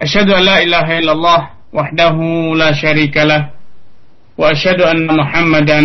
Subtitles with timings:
[0.00, 1.40] أشهد أن لا إله إلا الله
[1.76, 2.16] وحده
[2.56, 3.42] لا شريك له
[4.40, 5.80] وأشهد أن محمدا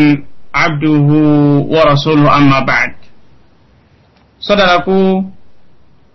[0.56, 1.10] عبده
[1.74, 2.92] ورسوله أما بعد
[4.46, 5.26] Saudaraku,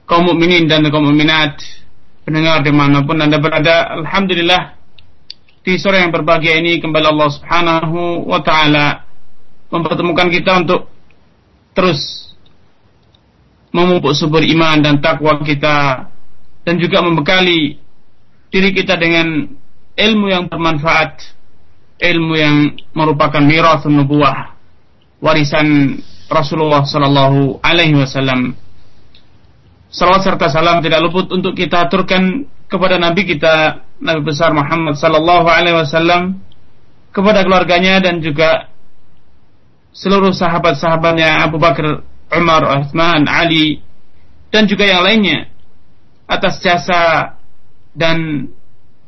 [0.07, 1.59] kaum mukminin dan kaum mukminat,
[2.23, 4.79] pendengar di mana pun anda berada, Alhamdulillah,
[5.67, 9.03] di sore yang berbahagia ini kembali Allah subhanahu wa ta'ala
[9.67, 10.87] mempertemukan kita untuk
[11.75, 12.31] terus
[13.75, 16.07] memupuk subur iman dan takwa kita
[16.63, 17.90] dan juga membekali
[18.51, 19.47] diri kita dengan
[19.95, 21.23] ilmu yang bermanfaat,
[22.03, 22.57] ilmu yang
[22.93, 24.59] merupakan miras nubuah,
[25.23, 28.55] warisan Rasulullah Sallallahu Alaihi Wasallam.
[29.91, 35.47] Salawat serta salam tidak luput untuk kita aturkan kepada Nabi kita Nabi besar Muhammad Sallallahu
[35.51, 36.39] Alaihi Wasallam,
[37.11, 38.71] kepada keluarganya dan juga
[39.91, 43.83] seluruh sahabat-sahabatnya Abu Bakar, Umar, Uthman, Ali
[44.55, 45.51] dan juga yang lainnya
[46.31, 47.35] atas jasa
[48.01, 48.49] dan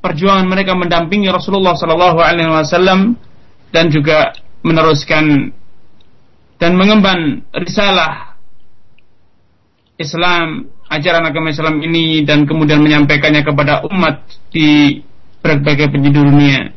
[0.05, 3.17] perjuangan mereka mendampingi Rasulullah Sallallahu Alaihi Wasallam
[3.73, 5.49] dan juga meneruskan
[6.61, 8.37] dan mengemban risalah
[9.97, 15.01] Islam ajaran agama Islam ini dan kemudian menyampaikannya kepada umat di
[15.41, 16.71] berbagai penjuru dunia.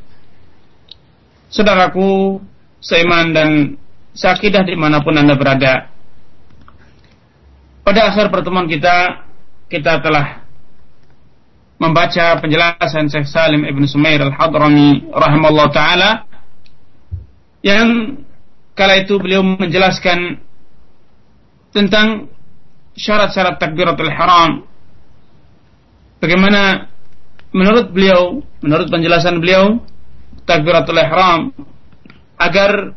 [1.52, 2.40] Saudaraku,
[2.80, 3.50] seiman dan
[4.16, 5.92] sakidah di mana pun anda berada.
[7.86, 9.28] Pada akhir pertemuan kita,
[9.70, 10.45] kita telah
[11.76, 16.12] membaca penjelasan Syekh Salim Ibn Sumair Al-Hadrami rahimahullah taala
[17.66, 18.20] yang
[18.78, 20.40] kala itu beliau menjelaskan
[21.76, 22.32] tentang
[22.96, 24.64] syarat-syarat takbiratul haram
[26.24, 26.88] bagaimana
[27.52, 29.84] menurut beliau menurut penjelasan beliau
[30.48, 31.52] takbiratul ihram
[32.40, 32.96] agar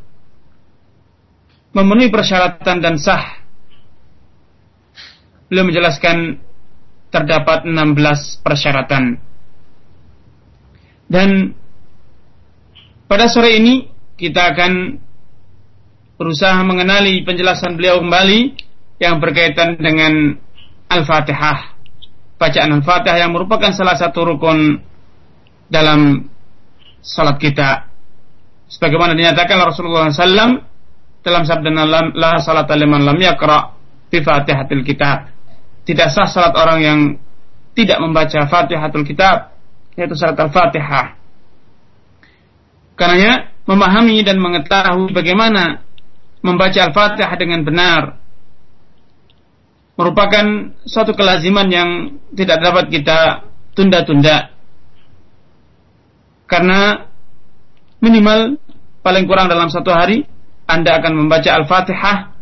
[1.73, 3.39] memenuhi persyaratan dan sah.
[5.49, 6.43] Beliau menjelaskan
[7.09, 9.17] terdapat 16 persyaratan.
[11.09, 11.57] Dan
[13.09, 13.89] pada sore ini
[14.21, 15.01] kita akan
[16.21, 18.41] berusaha mengenali penjelasan beliau kembali
[19.01, 20.37] yang berkaitan dengan
[20.93, 21.79] Al-Fatihah.
[22.37, 24.85] Bacaan Al-Fatihah yang merupakan salah satu rukun
[25.73, 26.29] dalam
[27.01, 27.89] salat kita.
[28.69, 30.61] Sebagaimana dinyatakan Rasulullah SAW
[31.25, 31.71] dalam sabda
[32.13, 33.73] la salat liman lam yakra
[34.13, 35.38] bi Fatihatil Kitab
[35.89, 36.99] tidak sah salat orang yang
[37.73, 39.57] tidak membaca Fatihatul Kitab
[39.97, 41.17] yaitu salat Al-Fatihah.
[42.93, 45.81] Karenanya memahami dan mengetahui bagaimana
[46.45, 48.21] membaca Al-Fatihah dengan benar
[49.97, 54.53] merupakan suatu kelaziman yang tidak dapat kita tunda-tunda.
[56.45, 57.09] Karena
[58.05, 58.61] minimal
[59.01, 60.29] paling kurang dalam satu hari
[60.69, 62.37] Anda akan membaca Al-Fatihah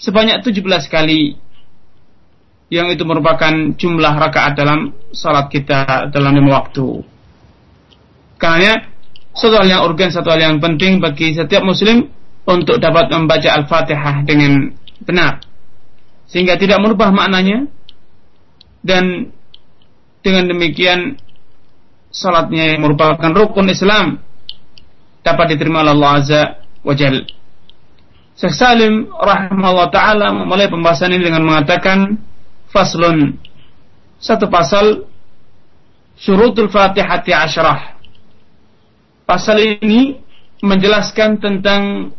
[0.00, 1.51] sebanyak 17 kali
[2.72, 7.04] yang itu merupakan jumlah rakaat dalam salat kita dalam lima waktu.
[8.40, 8.80] Karena
[9.36, 12.08] satu hal yang urgen, satu hal yang penting bagi setiap muslim
[12.48, 14.72] untuk dapat membaca Al-Fatihah dengan
[15.04, 15.44] benar.
[16.32, 17.68] Sehingga tidak merubah maknanya
[18.80, 19.28] dan
[20.24, 21.20] dengan demikian
[22.08, 24.16] salatnya yang merupakan rukun Islam
[25.20, 26.42] dapat diterima oleh Allah Azza
[26.80, 27.20] wa Jal.
[28.32, 32.31] Syekh Salim rahimahullah taala memulai pembahasan ini dengan mengatakan
[32.72, 33.36] faslun.
[34.18, 35.04] Satu pasal
[36.16, 37.92] syurutul fatihati asyrah
[39.32, 40.20] pasal ini
[40.60, 42.12] menjelaskan tentang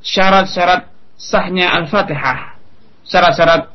[0.00, 0.88] syarat-syarat
[1.20, 2.56] sahnya al-fatihah.
[3.04, 3.68] Syarat-syarat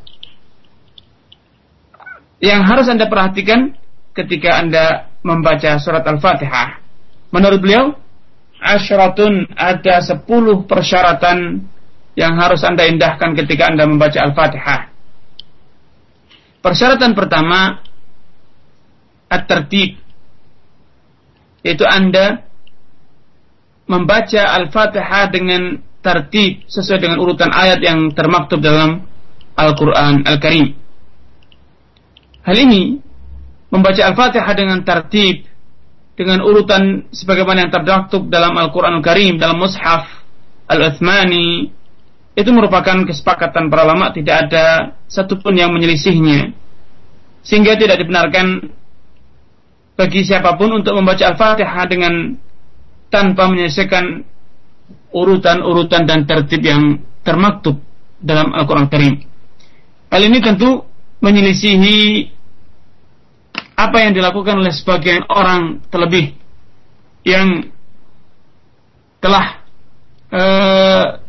[2.41, 3.77] yang harus anda perhatikan
[4.17, 6.81] ketika anda membaca surat al-fatihah.
[7.29, 7.93] Menurut beliau
[8.57, 11.61] asyaratun ada sepuluh persyaratan
[12.17, 14.91] yang harus anda indahkan ketika anda membaca al-fatihah
[16.59, 17.79] Persyaratan pertama
[19.31, 19.95] at-tertib
[21.63, 22.47] yaitu Anda
[23.89, 29.03] membaca Al-Fatihah dengan tertib sesuai dengan urutan ayat yang termaktub dalam
[29.59, 30.77] Al-Qur'an Al-Karim.
[32.43, 33.03] Hal ini
[33.69, 35.47] membaca Al-Fatihah dengan tertib
[36.15, 40.07] dengan urutan sebagaimana yang termaktub dalam Al-Qur'an Al-Karim dalam mushaf
[40.67, 41.78] Al-Uthmani
[42.39, 46.55] itu merupakan kesepakatan para ulama tidak ada satupun yang menyelisihnya
[47.43, 48.71] sehingga tidak dibenarkan
[49.99, 52.39] bagi siapa pun untuk membaca Al-Fatihah dengan
[53.11, 54.23] tanpa menyelesaikan
[55.11, 57.83] urutan-urutan dan tertib yang termaktub
[58.23, 59.13] dalam Al-Quran Karim.
[60.07, 60.87] Hal ini tentu
[61.19, 62.31] menyelisihi
[63.75, 66.35] apa yang dilakukan oleh sebagian orang terlebih
[67.27, 67.67] yang
[69.19, 69.59] telah
[70.31, 71.19] uh,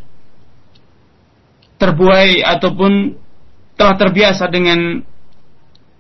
[1.81, 3.17] terbuai ataupun
[3.81, 5.00] telah terbiasa dengan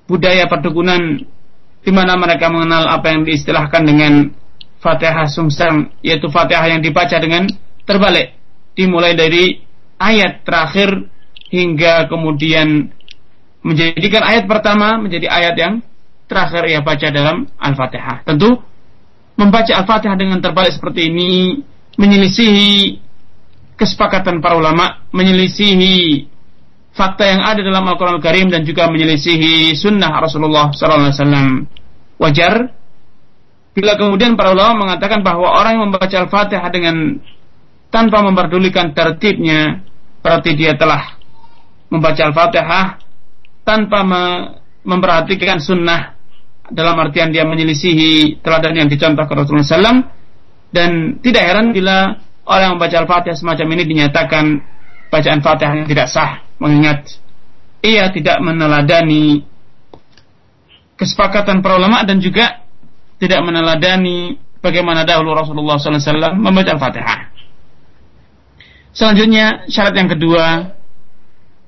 [0.04, 1.24] budaya perdukunan
[1.80, 4.12] di mana mereka mengenal apa yang diistilahkan dengan
[4.84, 7.48] Fatihah sumsang yaitu Fatihah yang dibaca dengan
[7.88, 8.36] terbalik
[8.76, 9.64] dimulai dari
[9.96, 11.08] ayat terakhir
[11.48, 12.92] hingga kemudian
[13.64, 15.74] menjadikan ayat pertama menjadi ayat yang
[16.28, 18.24] terakhir ia baca dalam Al-Fatihah.
[18.24, 18.60] Tentu
[19.36, 21.60] membaca Al-Fatihah dengan terbalik seperti ini
[22.00, 23.02] menyelisihi
[23.80, 26.28] kesepakatan para ulama, menyelisihi
[26.92, 31.64] fakta yang ada dalam Al-Quran Al-Karim dan juga menyelisihi sunnah Rasulullah SAW.
[32.20, 32.76] Wajar
[33.72, 37.16] bila kemudian para ulama mengatakan bahwa orang yang membaca Al-Fatihah dengan
[37.88, 39.80] tanpa memperdulikan tertibnya,
[40.20, 41.16] berarti dia telah
[41.88, 43.00] membaca Al-Fatihah
[43.64, 44.22] tanpa me
[44.80, 46.16] memperhatikan sunnah
[46.72, 50.08] dalam artian dia menyelisihi teladan yang dicontohkan Rasulullah SAW
[50.72, 52.16] dan tidak heran bila
[52.50, 54.44] orang yang membaca Al-Fatihah semacam ini dinyatakan
[55.06, 57.06] bacaan Fatihah yang tidak sah mengingat
[57.80, 59.46] ia tidak meneladani
[60.98, 62.66] kesepakatan para ulama dan juga
[63.22, 67.20] tidak meneladani bagaimana dahulu Rasulullah SAW membaca Al-Fatihah.
[68.92, 70.74] Selanjutnya syarat yang kedua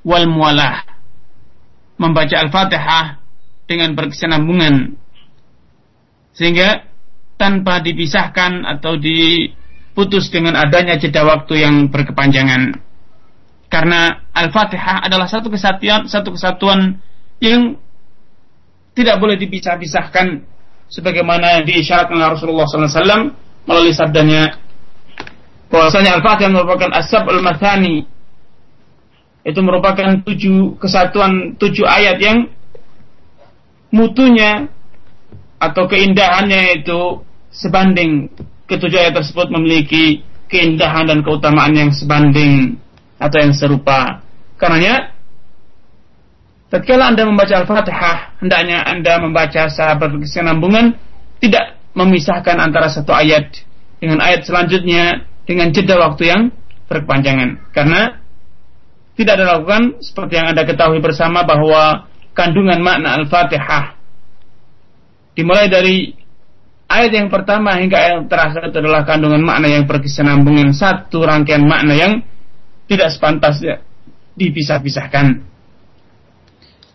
[0.03, 0.85] wal mualah
[1.97, 3.23] membaca Al-Fatihah
[3.65, 4.99] dengan berkesinambungan
[6.35, 6.85] sehingga
[7.41, 8.99] tanpa dipisahkan atau
[9.93, 12.81] diputus dengan adanya jeda waktu yang berkepanjangan.
[13.69, 16.97] Karena Al-Fatihah adalah satu kesatuan, satu kesatuan
[17.45, 17.77] yang
[18.97, 20.49] tidak boleh dipisah-pisahkan
[20.89, 23.37] sebagaimana yang diisyaratkan oleh Rasulullah SAW
[23.69, 24.57] melalui sabdanya.
[25.69, 28.09] Bahwasanya Al-Fatihah merupakan asab al-mathani
[29.45, 32.49] itu merupakan tujuh kesatuan tujuh ayat yang
[33.93, 34.73] mutunya
[35.61, 37.21] atau keindahannya itu
[37.53, 38.33] sebanding
[38.73, 42.81] ketujuh ayat tersebut memiliki keindahan dan keutamaan yang sebanding
[43.21, 44.25] atau yang serupa.
[44.57, 45.13] Karenanya
[46.73, 50.97] tatkala Anda membaca Al-Fatihah, hendaknya Anda membaca secara berkesinambungan,
[51.45, 53.53] tidak memisahkan antara satu ayat
[54.01, 56.43] dengan ayat selanjutnya dengan jeda waktu yang
[56.89, 57.73] berkepanjangan.
[57.77, 58.21] Karena
[59.13, 64.01] tidak ada lakukan seperti yang Anda ketahui bersama bahwa kandungan makna Al-Fatihah
[65.37, 66.22] dimulai dari
[66.93, 71.65] ayat yang pertama hingga ayat yang terakhir itu adalah kandungan makna yang berkesinambungan satu rangkaian
[71.65, 72.13] makna yang
[72.87, 73.81] tidak sepantasnya
[74.37, 75.41] dipisah-pisahkan.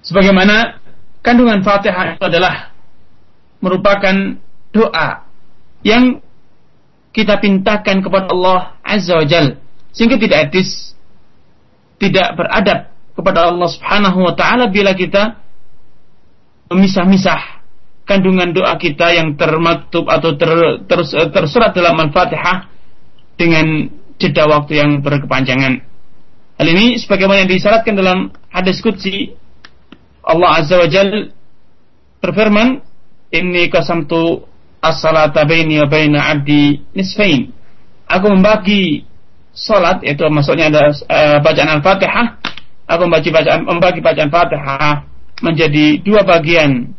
[0.06, 0.80] Sebagaimana
[1.26, 2.72] kandungan Fatihah itu adalah
[3.60, 4.38] merupakan
[4.72, 5.26] doa
[5.82, 6.22] yang
[7.12, 9.58] kita pintakan kepada Allah Azza wa Jal
[9.90, 10.94] sehingga tidak etis
[11.98, 15.42] tidak beradab kepada Allah Subhanahu wa taala bila kita
[16.70, 17.57] memisah-misah
[18.08, 21.00] kandungan doa kita yang termaktub atau ter, ter,
[21.36, 22.72] tersurat dalam Al-Fatihah
[23.36, 25.84] dengan jeda waktu yang berkepanjangan.
[26.58, 29.38] Hal ini sebagaimana yang disyaratkan dalam hadis qudsi
[30.26, 31.30] Allah Azza wa Jal
[32.24, 32.82] berfirman,
[33.30, 34.48] "Inni qasamtu
[34.82, 37.54] as-salata baini wa baina 'abdi nisfain."
[38.10, 39.06] Aku membagi
[39.54, 42.40] salat yaitu maksudnya ada uh, bacaan Al-Fatihah,
[42.90, 45.06] aku membagi bacaan membagi bacaan Fatihah
[45.46, 46.97] menjadi dua bagian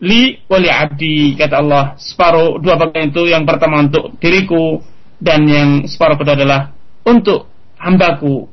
[0.00, 1.84] li wali abdi kata Allah.
[2.00, 3.28] Separuh dua bagian itu.
[3.28, 4.80] Yang pertama untuk diriku
[5.20, 6.72] dan yang separuh kedua adalah
[7.04, 8.48] untuk hambaku.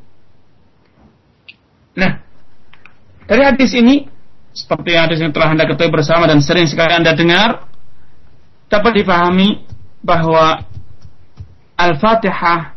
[1.97, 2.11] Nah
[3.27, 4.07] dari hadis ini
[4.51, 7.69] seperti hadis yang telah anda ketahui bersama dan sering sekali anda dengar
[8.67, 9.63] dapat dipahami
[10.03, 10.65] bahwa
[11.77, 12.73] Al-Fatihah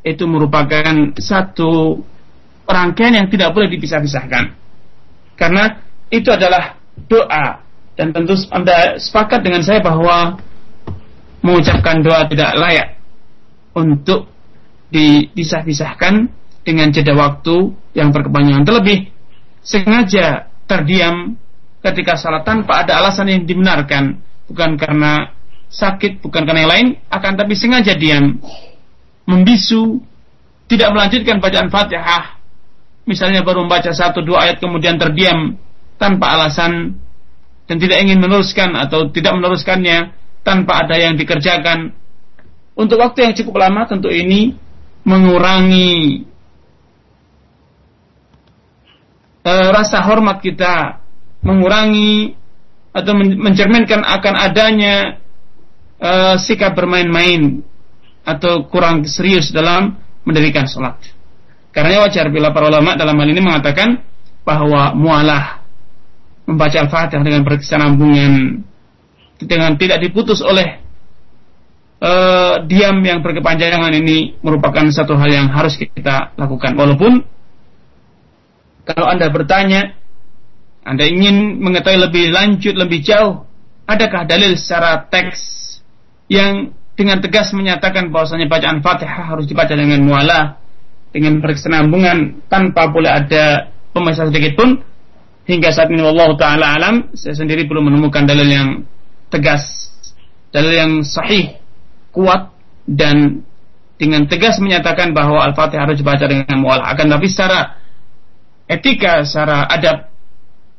[0.00, 2.00] itu merupakan satu
[2.64, 4.56] rangkaian yang tidak boleh dipisah-pisahkan.
[5.36, 7.67] Karena itu adalah doa
[7.98, 10.38] dan tentu Anda sepakat dengan saya bahwa
[11.42, 12.88] mengucapkan doa tidak layak
[13.74, 14.30] untuk
[14.94, 16.30] dipisah-pisahkan
[16.62, 18.62] dengan jeda waktu yang berkepanjangan.
[18.62, 19.10] Terlebih
[19.66, 21.34] sengaja terdiam
[21.82, 25.34] ketika salat tanpa ada alasan yang dibenarkan, bukan karena
[25.66, 28.38] sakit, bukan karena yang lain, akan tapi sengaja diam,
[29.26, 29.98] membisu,
[30.70, 32.38] tidak melanjutkan bacaan Fatihah,
[33.10, 35.58] misalnya baru membaca satu dua ayat kemudian terdiam
[35.98, 36.96] tanpa alasan
[37.68, 41.92] dan tidak ingin meneruskan atau tidak meneruskannya tanpa ada yang dikerjakan
[42.74, 44.56] untuk waktu yang cukup lama tentu ini
[45.04, 46.24] mengurangi
[49.44, 51.04] e, rasa hormat kita
[51.44, 52.34] mengurangi
[52.92, 55.22] atau mencerminkan akan adanya
[56.02, 57.62] uh, sikap bermain-main
[58.26, 59.96] atau kurang serius dalam
[60.26, 60.98] mendirikan sholat.
[61.70, 64.02] Karena wajar bila para ulama dalam hal ini mengatakan
[64.42, 65.57] bahwa mualah
[66.48, 68.64] membaca Al-Fatihah dengan berkesinambungan
[69.44, 70.80] dengan tidak diputus oleh
[72.00, 76.72] uh, diam yang berkepanjangan ini merupakan satu hal yang harus kita lakukan.
[76.72, 77.20] Walaupun
[78.88, 79.92] kalau Anda bertanya,
[80.88, 83.44] Anda ingin mengetahui lebih lanjut, lebih jauh,
[83.84, 85.38] adakah dalil secara teks
[86.32, 90.58] yang dengan tegas menyatakan bahwasanya bacaan Fatihah harus dibaca dengan mualah,
[91.12, 94.80] dengan berkesinambungan tanpa boleh ada pemisah sedikit pun
[95.48, 98.68] hingga saat ini Allah taala alam saya sendiri belum menemukan dalil yang
[99.32, 99.88] tegas
[100.52, 101.56] dalil yang sahih
[102.12, 102.52] kuat
[102.84, 103.40] dan
[103.96, 107.80] dengan tegas menyatakan bahwa Al-Fatihah harus dibaca dengan mualah akan tapi secara
[108.68, 110.12] etika secara adab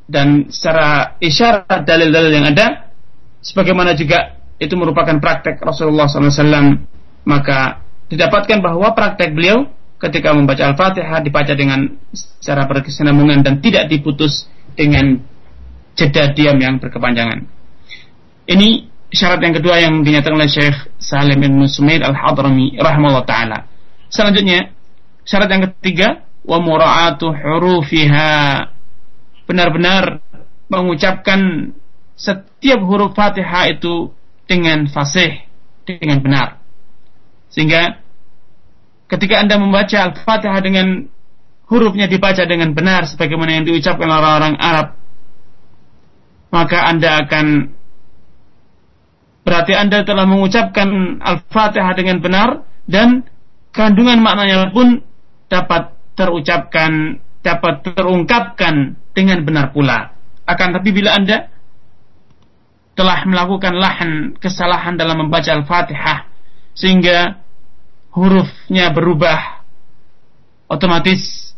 [0.05, 2.93] dan secara isyarat dalil-dalil yang ada
[3.41, 6.77] sebagaimana juga itu merupakan praktek Rasulullah SAW
[7.25, 9.65] maka didapatkan bahwa praktek beliau
[9.99, 14.47] ketika membaca Al-Fatihah dibaca dengan secara berkesinambungan dan tidak diputus
[14.79, 15.19] dengan
[15.99, 17.43] jeda diam yang berkepanjangan.
[18.47, 23.67] Ini syarat yang kedua yang dinyatakan oleh Syekh Salim bin Sumaid Al-Hadrami rahimahullah taala.
[24.07, 24.71] Selanjutnya,
[25.27, 28.71] syarat yang ketiga wa mura'atu hurufiha.
[29.43, 30.23] Benar-benar
[30.71, 31.73] mengucapkan
[32.15, 34.13] setiap huruf Fatihah itu
[34.47, 35.43] dengan fasih,
[35.83, 36.47] dengan benar.
[37.49, 37.99] Sehingga
[39.09, 41.09] ketika Anda membaca Al-Fatihah dengan
[41.69, 44.97] hurufnya dibaca dengan benar sebagaimana yang diucapkan orang-orang Arab,
[46.49, 47.45] maka Anda akan
[49.45, 53.25] berarti Anda telah mengucapkan Al-Fatihah dengan benar dan
[53.69, 55.05] kandungan maknanya pun
[55.45, 60.17] dapat terucapkan, dapat terungkapkan dengan benar pula.
[60.49, 61.53] Akan tapi bila Anda
[62.97, 64.11] telah melakukan lahan
[64.41, 66.27] kesalahan dalam membaca Al-Fatihah
[66.73, 67.39] sehingga
[68.11, 69.61] hurufnya berubah
[70.69, 71.48] otomatis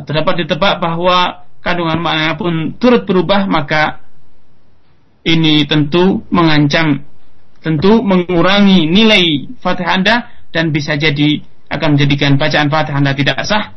[0.00, 4.00] atau dapat ditebak bahwa kandungan maknanya pun turut berubah maka
[5.22, 7.04] ini tentu mengancam
[7.60, 10.16] tentu mengurangi nilai Fatihah Anda
[10.50, 13.76] dan bisa jadi akan menjadikan bacaan Fatihah Anda tidak sah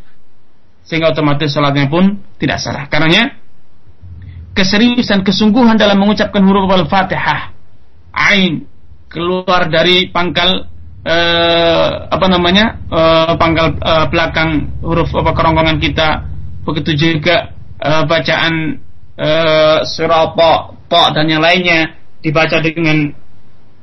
[0.83, 2.87] sehingga otomatis salatnya pun tidak sah.
[2.87, 3.39] Karenanya
[4.55, 7.51] keseriusan kesungguhan dalam mengucapkan huruf Al-Fatihah
[8.13, 8.67] ain
[9.09, 10.72] keluar dari pangkal
[11.03, 16.09] eh, apa namanya eh, pangkal eh, belakang huruf apa kerongkongan kita.
[16.63, 18.79] Begitu juga eh, bacaan
[19.19, 20.53] eh, surah ta,
[20.87, 23.11] ta dan yang lainnya dibaca dengan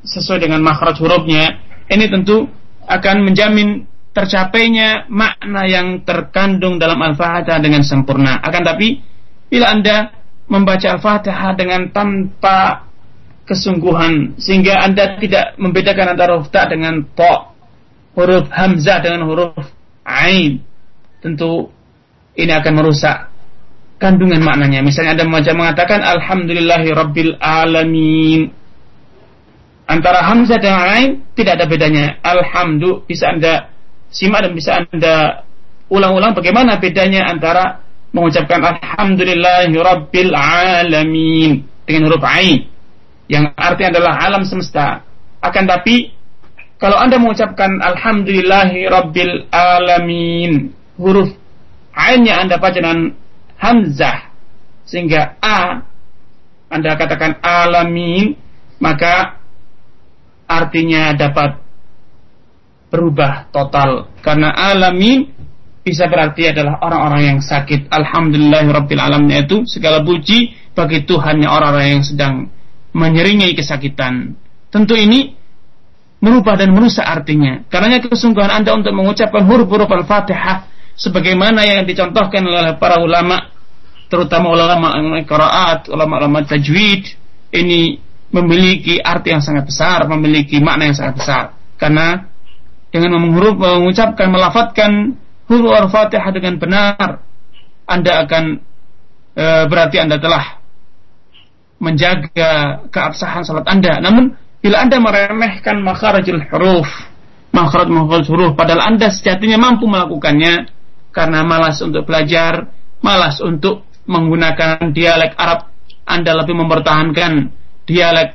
[0.00, 1.60] sesuai dengan makhraj hurufnya.
[1.90, 2.48] Ini tentu
[2.88, 8.42] akan menjamin tercapainya makna yang terkandung dalam Al-Fatihah dengan sempurna.
[8.42, 8.98] Akan tapi
[9.46, 10.10] bila Anda
[10.50, 12.89] membaca Al-Fatihah dengan tanpa
[13.50, 17.50] kesungguhan sehingga Anda tidak membedakan antara huruf ta dengan ta,
[18.14, 19.59] huruf hamzah dengan huruf
[20.07, 20.62] ain.
[21.19, 21.66] Tentu
[22.38, 23.26] ini akan merusak
[23.99, 24.87] kandungan maknanya.
[24.87, 28.54] Misalnya Anda membaca mengatakan alhamdulillahi rabbil alamin.
[29.90, 32.23] Antara hamzah dan ain tidak ada bedanya.
[32.23, 33.75] Alhamdulillah bisa Anda
[34.14, 35.42] simak dan bisa Anda
[35.90, 37.83] ulang-ulang bagaimana bedanya antara
[38.14, 42.69] mengucapkan alhamdulillahi rabbil alamin dengan huruf ain
[43.30, 45.06] yang artinya adalah alam semesta.
[45.38, 46.10] Akan tapi
[46.82, 51.30] kalau Anda mengucapkan alhamdulillahi rabbil alamin, huruf
[51.94, 53.14] ainnya Anda baca dengan
[53.54, 54.34] hamzah
[54.82, 55.87] sehingga a
[56.75, 58.34] Anda katakan alamin,
[58.82, 59.38] maka
[60.50, 61.62] artinya dapat
[62.90, 65.30] berubah total karena alamin
[65.87, 67.88] bisa berarti adalah orang-orang yang sakit.
[67.88, 72.34] Alhamdulillah Rabbil Alamin itu segala puji bagi Tuhannya orang-orang yang sedang
[72.92, 74.35] menyeringai kesakitan.
[74.70, 75.35] Tentu ini
[76.20, 77.64] merubah dan merusak artinya.
[77.73, 83.50] Karena kesungguhan Anda untuk mengucapkan huruf-huruf Al-Fatihah sebagaimana yang dicontohkan oleh para ulama,
[84.12, 84.92] terutama ulama
[85.25, 87.16] qiraat, ulama-ulama tajwid,
[87.56, 87.99] ini
[88.30, 91.44] memiliki arti yang sangat besar, memiliki makna yang sangat besar.
[91.80, 92.30] Karena
[92.92, 95.16] dengan menghuruf, mengucapkan, melafatkan
[95.49, 97.25] huruf Al-Fatihah dengan benar,
[97.88, 98.44] Anda akan
[99.35, 100.60] e, berarti Anda telah
[101.80, 103.99] menjaga keabsahan salat Anda.
[103.99, 106.87] Namun bila Anda meremehkan makharajul huruf,
[107.56, 110.68] makharaj makharaj huruf padahal Anda sejatinya mampu melakukannya
[111.10, 112.70] karena malas untuk belajar,
[113.00, 115.72] malas untuk menggunakan dialek Arab,
[116.04, 117.32] Anda lebih mempertahankan
[117.88, 118.30] dialek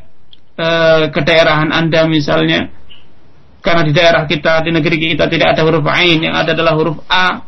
[0.58, 0.68] e,
[1.14, 2.74] kedaerahan Anda misalnya
[3.66, 7.02] karena di daerah kita, di negeri kita tidak ada huruf ain, yang ada adalah huruf
[7.10, 7.42] a.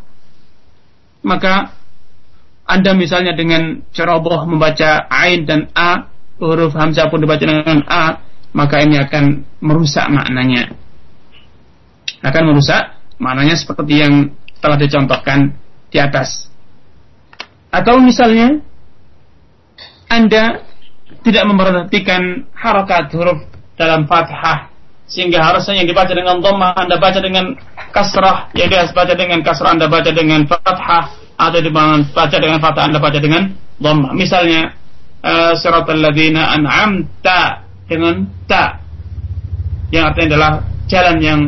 [1.21, 1.76] Maka
[2.67, 8.19] anda misalnya dengan ceroboh membaca ain dan a, huruf hamzah pun dibaca dengan a,
[8.51, 10.75] maka ini akan merusak maknanya.
[12.19, 15.55] Akan merusak maknanya seperti yang telah dicontohkan
[15.87, 16.51] di atas.
[17.71, 18.59] Atau misalnya
[20.11, 20.67] Anda
[21.23, 23.47] tidak memperhatikan harokat huruf
[23.79, 24.75] dalam Fatihah
[25.07, 27.55] sehingga harusnya yang dibaca dengan dhammah Anda baca dengan
[27.95, 32.99] kasrah, yang dia baca dengan kasrah Anda baca dengan fathah atau dibaca dengan fathah Anda
[32.99, 34.11] baca dengan dhammah.
[34.17, 34.73] Misalnya
[35.21, 38.81] uh, siratal an'amta dengan ta
[39.93, 40.51] yang artinya adalah
[40.91, 41.39] jalan yang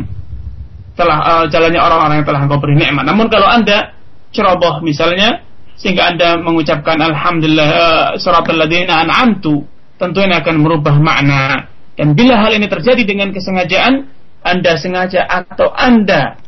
[0.96, 3.04] telah uh, jalannya orang-orang yang telah engkau beri nikmat.
[3.04, 3.98] Namun kalau Anda
[4.32, 5.42] ceroboh misalnya
[5.76, 9.68] sehingga Anda mengucapkan alhamdulillah uh, siratal an'amtu
[10.00, 11.68] tentu ini akan merubah makna
[12.00, 14.08] dan bila hal ini terjadi dengan kesengajaan,
[14.40, 16.40] Anda sengaja atau Anda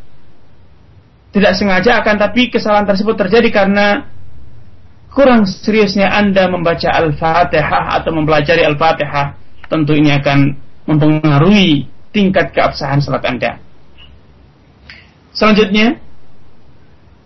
[1.31, 4.11] tidak sengaja akan tapi kesalahan tersebut terjadi karena
[5.11, 9.35] kurang seriusnya Anda membaca Al-Fatihah atau mempelajari Al-Fatihah,
[9.67, 10.55] tentu ini akan
[10.87, 13.59] mempengaruhi tingkat keabsahan salat Anda.
[15.31, 15.95] Selanjutnya,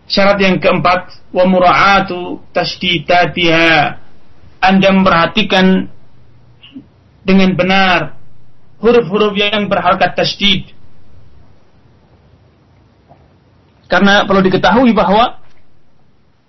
[0.05, 4.01] syarat yang keempat, wa mura'atu tashdidatiha.
[4.61, 5.89] Anda memperhatikan
[7.25, 8.17] dengan benar
[8.81, 10.74] huruf-huruf yang berharkat tasdid.
[13.85, 15.41] Karena perlu diketahui bahwa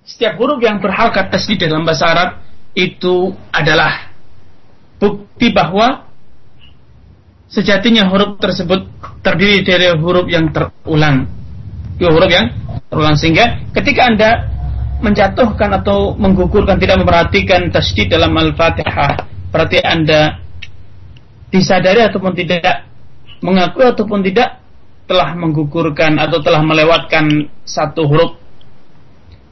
[0.07, 2.31] setiap huruf yang berharkat tasdid dalam bahasa Arab
[2.73, 4.13] itu adalah
[4.97, 6.07] bukti bahwa
[7.51, 8.89] sejatinya huruf tersebut
[9.21, 11.27] terdiri dari huruf yang terulang.
[11.97, 12.53] Dua huruf yang
[12.89, 14.31] terulang sehingga ketika Anda
[15.01, 20.41] menjatuhkan atau menggugurkan tidak memperhatikan tasdid dalam Al-Fatihah, berarti Anda
[21.53, 22.89] disadari ataupun tidak
[23.45, 24.66] mengakui ataupun tidak
[25.07, 28.39] telah menggugurkan atau telah melewatkan satu huruf.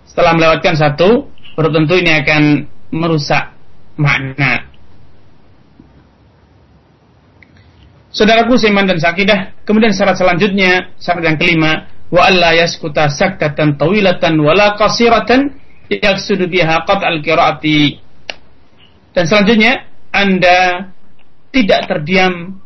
[0.06, 2.42] Setelah melewatkan satu huruf tentu ini akan
[2.90, 3.54] merusak
[3.98, 4.66] makna.
[8.14, 14.38] Saudaraku seiman dan sakidah kemudian syarat selanjutnya syarat yang kelima wa alla yaskuta saktatan tawilatan
[14.38, 15.50] wala qasiratan
[15.90, 17.98] yaksudu biha al qiraati.
[19.14, 20.90] Dan selanjutnya Anda
[21.54, 22.62] tidak terdiam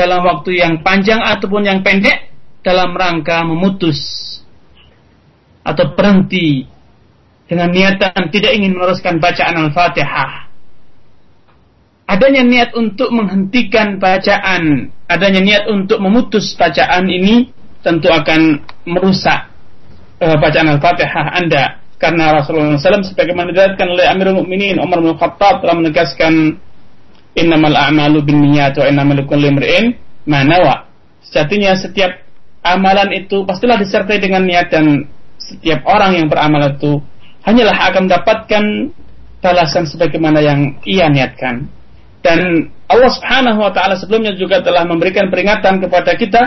[0.00, 2.32] dalam waktu yang panjang ataupun yang pendek
[2.64, 4.00] dalam rangka memutus
[5.60, 6.64] atau berhenti
[7.44, 10.48] dengan niatan tidak ingin meneruskan bacaan Al-Fatihah.
[12.08, 17.52] Adanya niat untuk menghentikan bacaan, adanya niat untuk memutus bacaan ini
[17.84, 19.52] tentu akan merusak
[20.24, 25.60] uh, bacaan Al-Fatihah Anda karena Rasulullah SAW sebagaimana diriwayatkan oleh Amirul Mukminin Umar bin Khattab
[25.60, 26.56] telah menegaskan
[27.36, 29.94] innamal a'malu binniyat wa innamal likulli imrin
[30.26, 30.90] ma nawa.
[31.26, 32.26] Sejatinya setiap
[32.64, 35.06] amalan itu pastilah disertai dengan niat dan
[35.40, 37.00] setiap orang yang beramal itu
[37.46, 38.64] hanyalah akan mendapatkan
[39.40, 41.66] balasan sebagaimana yang ia niatkan.
[42.20, 46.42] Dan Allah Subhanahu wa taala sebelumnya juga telah memberikan peringatan kepada kita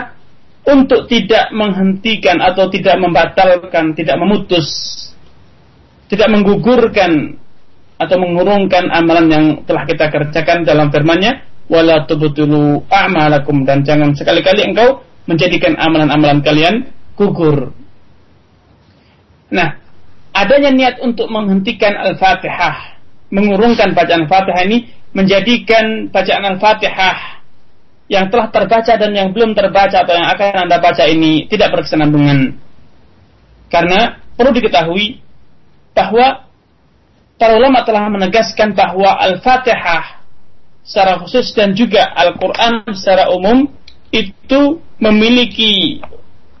[0.64, 4.70] untuk tidak menghentikan atau tidak membatalkan, tidak memutus,
[6.08, 7.36] tidak menggugurkan
[8.04, 14.68] atau mengurungkan amalan yang telah kita kerjakan dalam firman-Nya wala tubtulu a'malakum dan jangan sekali-kali
[14.68, 16.74] engkau menjadikan amalan-amalan kalian
[17.16, 17.72] gugur.
[19.48, 19.80] Nah,
[20.36, 23.00] adanya niat untuk menghentikan Al-Fatihah,
[23.32, 24.78] mengurungkan bacaan Al-Fatihah ini
[25.14, 27.44] menjadikan bacaan Al-Fatihah
[28.12, 32.60] yang telah terbaca dan yang belum terbaca atau yang akan Anda baca ini tidak berkesinambungan.
[33.72, 35.24] Karena perlu diketahui
[35.96, 36.44] bahwa
[37.38, 40.22] para ulama telah menegaskan bahwa Al-Fatihah
[40.84, 43.66] secara khusus dan juga Al-Quran secara umum
[44.14, 45.98] itu memiliki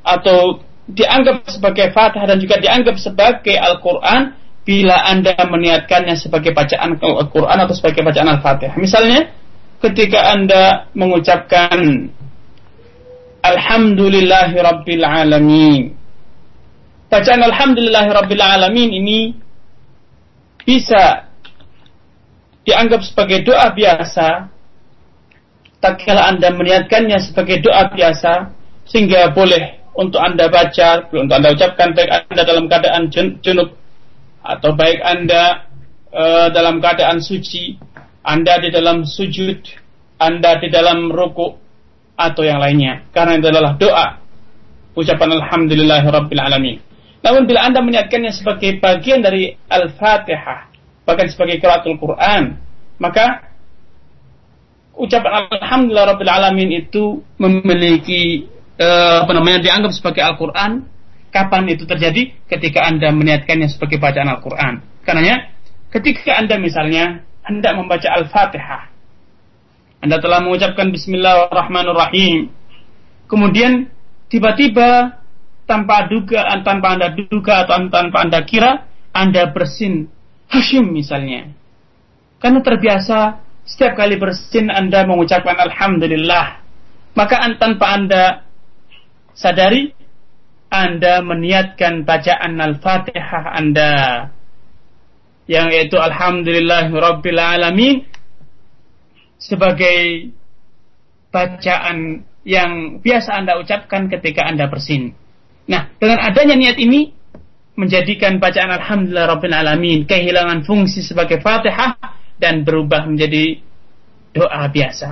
[0.02, 7.58] atau dianggap sebagai Fatihah dan juga dianggap sebagai Al-Quran bila Anda meniatkannya sebagai bacaan Al-Quran
[7.68, 8.76] atau sebagai bacaan Al-Fatihah.
[8.80, 9.28] Misalnya,
[9.84, 12.08] ketika Anda mengucapkan
[13.44, 15.92] Alhamdulillahi Rabbil Alamin.
[17.12, 19.18] Bacaan Alhamdulillahi Rabbil Alamin ini
[20.64, 21.28] bisa
[22.64, 24.48] dianggap sebagai doa biasa
[25.84, 28.48] tatkala Anda meniatkannya sebagai doa biasa
[28.88, 33.12] sehingga boleh untuk Anda baca, untuk Anda ucapkan baik Anda dalam keadaan
[33.44, 33.76] junub
[34.40, 35.68] atau baik Anda
[36.08, 37.76] uh, dalam keadaan suci,
[38.24, 39.60] Anda di dalam sujud,
[40.16, 41.60] Anda di dalam ruku
[42.16, 43.04] atau yang lainnya.
[43.12, 44.06] Karena itu adalah doa
[44.96, 46.76] ucapan alhamdulillahirabbil alamin.
[47.24, 50.68] Namun bila Anda meniatkannya sebagai bagian dari Al-Fatihah,
[51.08, 52.60] bahkan sebagai qiraatul Quran,
[53.00, 53.48] maka
[54.92, 58.44] ucapan alhamdulillah rabbil alamin itu memiliki
[58.76, 60.84] uh, apa namanya dianggap sebagai Al-Qur'an
[61.32, 64.84] kapan itu terjadi ketika Anda meniatkannya sebagai bacaan Al-Qur'an.
[65.02, 65.48] Karenanya
[65.90, 68.92] ketika Anda misalnya hendak membaca Al-Fatihah.
[70.04, 72.52] Anda telah mengucapkan Bismillahirrahmanirrahim.
[73.24, 73.88] Kemudian
[74.28, 75.23] tiba-tiba
[75.64, 80.08] tanpa duga, tanpa Anda duga atau tanpa Anda kira, Anda bersin
[80.48, 81.50] Hashim misalnya.
[82.38, 86.60] Karena terbiasa setiap kali bersin Anda mengucapkan Alhamdulillah.
[87.16, 88.24] Maka tanpa Anda
[89.32, 89.96] sadari,
[90.68, 93.94] Anda meniatkan bacaan Al-Fatihah Anda.
[95.44, 98.08] Yang yaitu Alhamdulillah Rabbil Alamin
[99.36, 100.32] sebagai
[101.28, 105.23] bacaan yang biasa Anda ucapkan ketika Anda bersin.
[105.64, 107.12] Nah, dengan adanya niat ini
[107.74, 111.98] menjadikan bacaan Alhamdulillah Rabbil Alamin kehilangan fungsi sebagai Fatihah
[112.38, 113.58] dan berubah menjadi
[114.34, 115.10] doa biasa.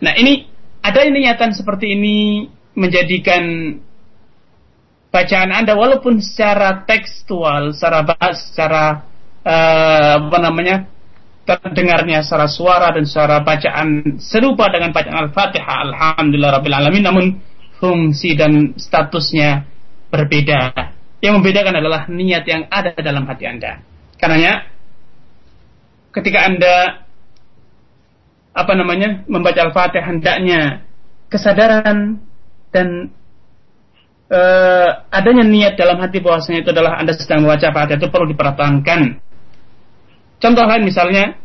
[0.00, 0.48] Nah, ini
[0.80, 3.76] ada niatan seperti ini menjadikan
[5.12, 9.04] bacaan Anda walaupun secara tekstual, secara bahas, secara
[9.44, 10.76] uh, apa namanya?
[11.40, 17.26] terdengarnya secara suara dan secara bacaan serupa dengan bacaan Al-Fatihah Alhamdulillah Rabbil Alamin namun
[17.80, 19.64] fungsi dan statusnya
[20.12, 20.72] berbeda
[21.24, 23.80] yang membedakan adalah niat yang ada dalam hati Anda
[24.20, 24.68] karenanya
[26.14, 26.76] ketika Anda
[28.50, 30.84] apa namanya membaca Al-Fatihah hendaknya
[31.30, 32.20] kesadaran
[32.74, 33.14] dan
[34.28, 39.30] uh, adanya niat dalam hati bahwasanya itu adalah Anda sedang membaca Fatihah itu perlu dipertahankan
[40.40, 41.36] Contoh lain misalnya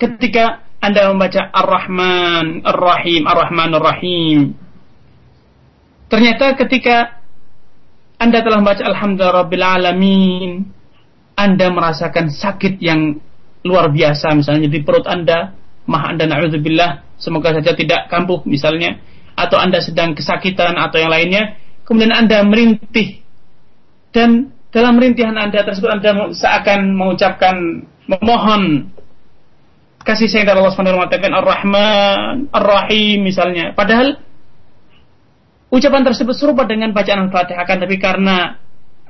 [0.00, 4.56] ketika Anda membaca Ar-Rahman, Ar-Rahim, Ar-Rahman, Ar-Rahim.
[6.10, 7.22] Ternyata ketika
[8.18, 10.50] Anda telah membaca Alhamdulillah Rabbil Alamin,
[11.38, 13.16] Anda merasakan sakit yang
[13.62, 14.34] luar biasa.
[14.34, 15.54] Misalnya di perut Anda,
[15.86, 19.00] mah Anda na'udzubillah, semoga saja tidak kampuh misalnya,
[19.38, 23.22] atau Anda sedang kesakitan atau yang lainnya, kemudian Anda merintih.
[24.10, 28.90] Dan dalam rintihan Anda tersebut Anda seakan mengucapkan memohon
[30.02, 33.76] kasih sayang dari Allah SWT mengatakan Ar-Rahman, Ar-Rahim misalnya.
[33.76, 34.18] Padahal
[35.70, 38.58] ucapan tersebut serupa dengan bacaan Al-Fatihah kan tapi karena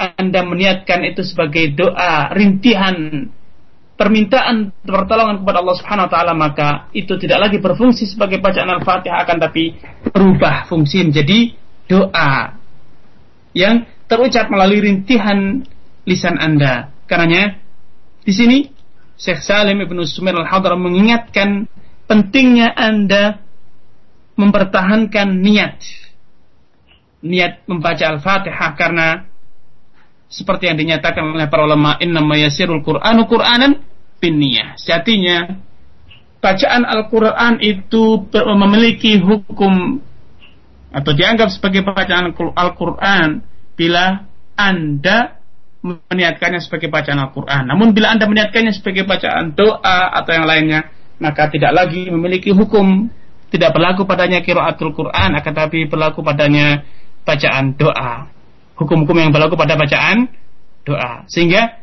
[0.00, 3.28] Anda meniatkan itu sebagai doa, rintihan,
[4.00, 9.28] permintaan pertolongan kepada Allah Subhanahu wa taala maka itu tidak lagi berfungsi sebagai bacaan Al-Fatihah
[9.28, 9.76] akan tapi
[10.08, 11.52] berubah fungsi menjadi
[11.84, 12.56] doa
[13.52, 15.66] yang terucap melalui rintihan
[16.08, 16.94] lisan Anda.
[17.04, 17.60] Karenanya
[18.24, 18.58] di sini
[19.20, 21.68] Syekh Salim Ibnu Sumir Al-Hadar mengingatkan
[22.08, 23.42] pentingnya Anda
[24.40, 25.76] mempertahankan niat.
[27.20, 29.28] Niat membaca Al-Fatihah karena
[30.30, 33.76] seperti yang dinyatakan oleh para ulama inna mayasirul Qur'anu Qur'anan
[34.22, 34.80] binniyah.
[34.80, 35.60] Sejatinya
[36.40, 40.00] bacaan Al-Qur'an itu memiliki hukum
[40.90, 43.44] atau dianggap sebagai bacaan Al-Qur'an
[43.76, 44.24] bila
[44.56, 45.40] Anda
[45.80, 47.64] meniatkannya sebagai bacaan Al-Quran.
[47.64, 53.08] Namun bila Anda meniatkannya sebagai bacaan doa atau yang lainnya, maka tidak lagi memiliki hukum,
[53.48, 56.84] tidak berlaku padanya kiraatul Quran, akan tapi berlaku padanya
[57.30, 58.26] bacaan doa.
[58.74, 60.26] Hukum-hukum yang berlaku pada bacaan
[60.82, 61.22] doa.
[61.30, 61.78] Sehingga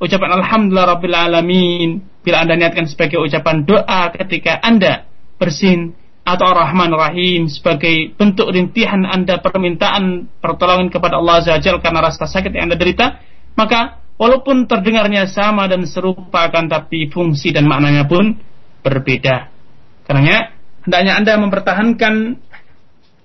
[0.00, 1.90] ucapan Alhamdulillah Rabbil Alamin,
[2.24, 5.04] bila Anda niatkan sebagai ucapan doa ketika Anda
[5.36, 5.92] bersin
[6.26, 12.50] atau Ar-Rahman Rahim sebagai bentuk rintihan Anda permintaan pertolongan kepada Allah Azza karena rasa sakit
[12.50, 13.22] yang Anda derita,
[13.54, 18.34] maka walaupun terdengarnya sama dan serupa akan tapi fungsi dan maknanya pun
[18.82, 19.54] berbeda.
[20.02, 20.50] Karena
[20.82, 22.14] hendaknya Anda mempertahankan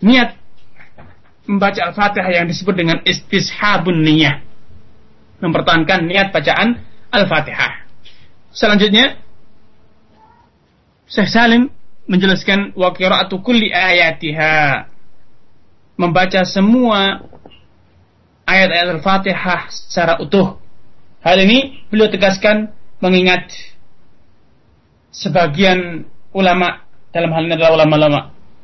[0.02, 0.41] niat
[1.46, 4.42] membaca Al-Fatihah yang disebut dengan istishabun niyah.
[5.42, 7.90] Mempertahankan niat bacaan Al-Fatihah.
[8.54, 9.18] Selanjutnya
[11.10, 11.72] Syekh Salim
[12.08, 14.88] menjelaskan wa qira'atu kulli ayatiha
[16.00, 17.26] membaca semua
[18.48, 20.62] ayat-ayat Al-Fatihah secara utuh.
[21.22, 23.50] Hal ini beliau tegaskan mengingat
[25.14, 28.20] sebagian ulama dalam hal ini adalah ulama-ulama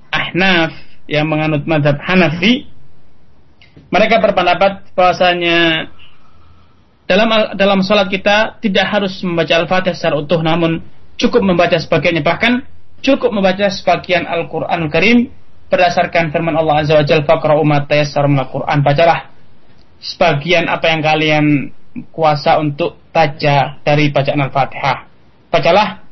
[0.08, 2.68] Ahnaf yang menganut madhab Hanafi
[3.88, 5.90] mereka berpendapat bahwasanya
[7.08, 10.84] dalam dalam sholat kita tidak harus membaca Al-Fatihah secara utuh namun
[11.16, 12.20] cukup membaca sebagiannya.
[12.20, 12.54] Bahkan
[13.00, 15.32] cukup membaca sebagian Al-Quran Karim
[15.72, 19.20] berdasarkan firman Allah Azza wa Jalla faqra'u ma Al-Quran bacalah
[20.04, 21.46] sebagian apa yang kalian
[22.12, 24.98] kuasa untuk baca dari bacaan Al-Fatihah.
[25.48, 26.07] Bacalah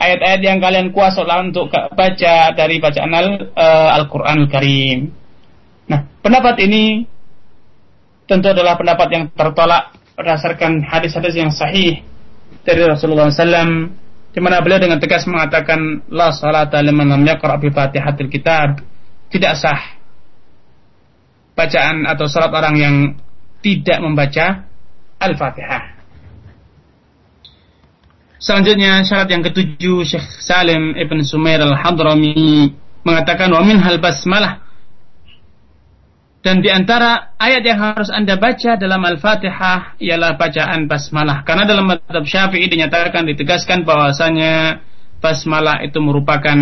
[0.00, 3.12] ayat-ayat yang kalian kuasa untuk baca dari bacaan
[3.52, 4.98] uh, Al-Quran Karim
[5.86, 7.04] nah pendapat ini
[8.24, 12.00] tentu adalah pendapat yang tertolak berdasarkan hadis-hadis yang sahih
[12.64, 13.90] dari Rasulullah SAW
[14.30, 18.78] di mana beliau dengan tegas mengatakan la salata liman lam yaqra bi Fatihatil Kitab
[19.30, 20.00] tidak sah
[21.58, 22.94] bacaan atau salat orang yang
[23.60, 24.64] tidak membaca
[25.20, 25.99] Al-Fatihah.
[28.40, 32.72] Selanjutnya syarat yang ketujuh Syekh Salim Ibn Sumair Al-Hadrami
[33.04, 34.64] mengatakan wa min hal basmalah
[36.40, 41.44] dan di antara ayat yang harus Anda baca dalam Al-Fatihah ialah bacaan basmalah.
[41.44, 44.80] Karena dalam madhab Syafi'i dinyatakan ditegaskan bahwasanya
[45.20, 46.56] basmalah itu merupakan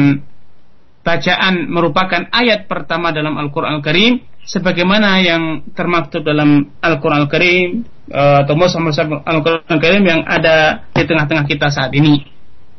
[1.06, 8.56] bacaan merupakan ayat pertama dalam Al-Qur'an Al-Karim sebagaimana yang termaktub dalam Al-Qur'an Al-Karim uh, atau
[8.56, 12.24] mushaf Al-Qur'an Al-Karim yang ada di tengah-tengah kita saat ini.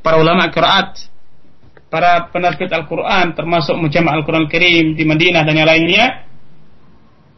[0.01, 1.05] Para ulama qiraat,
[1.93, 6.05] para penerbit Al-Qur'an termasuk Mujama' Al-Qur'an Al-Karim di Madinah dan yang lainnya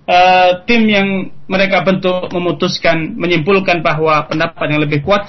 [0.08, 5.28] uh, tim yang mereka bentuk memutuskan menyimpulkan bahwa pendapat yang lebih kuat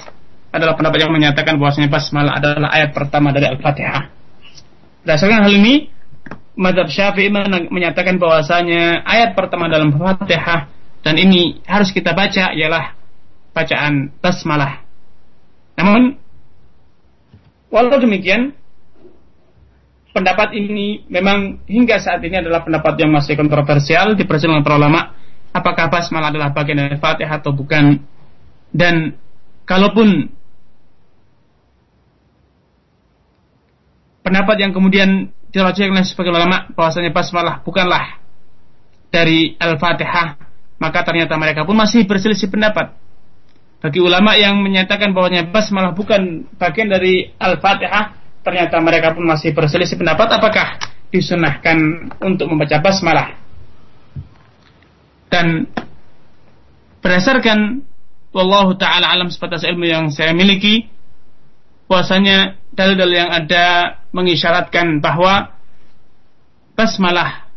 [0.53, 4.13] adalah pendapat yang menyatakan bahwasanya basmalah adalah ayat pertama dari Al-Fatihah.
[5.03, 5.91] Berdasarkan hal ini,
[6.53, 7.33] Madhab Syafi'i
[7.73, 10.69] menyatakan bahwasanya ayat pertama dalam Fatihah
[11.01, 12.93] dan ini harus kita baca ialah
[13.57, 14.85] bacaan basmalah.
[15.73, 16.13] Namun,
[17.73, 18.53] walau demikian,
[20.13, 25.17] pendapat ini memang hingga saat ini adalah pendapat yang masih kontroversial di persidangan para ulama
[25.49, 27.97] apakah basmalah adalah bagian dari Fatihah atau bukan
[28.69, 29.17] dan
[29.65, 30.29] kalaupun
[34.21, 38.17] pendapat yang kemudian dirajihkan oleh sebagian ulama bahwasanya basmalah bukanlah
[39.13, 40.41] dari Al-Fatihah
[40.81, 42.91] maka ternyata mereka pun masih berselisih pendapat.
[43.79, 49.95] Bagi ulama yang menyatakan bahwanya basmalah bukan bagian dari Al-Fatihah ternyata mereka pun masih berselisih
[49.95, 50.81] pendapat apakah
[51.13, 53.39] disunahkan untuk membaca basmalah.
[55.31, 55.69] Dan
[56.99, 57.85] berdasarkan
[58.35, 60.89] wallahu taala alam sebatas ilmu yang saya miliki
[61.87, 65.51] puasanya dalil-dalil yang ada mengisyaratkan bahwa
[66.77, 67.49] basmalah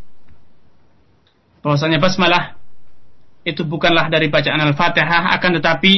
[1.61, 2.57] bahwasanya basmalah
[3.47, 5.95] itu bukanlah dari bacaan Al-Fatihah akan tetapi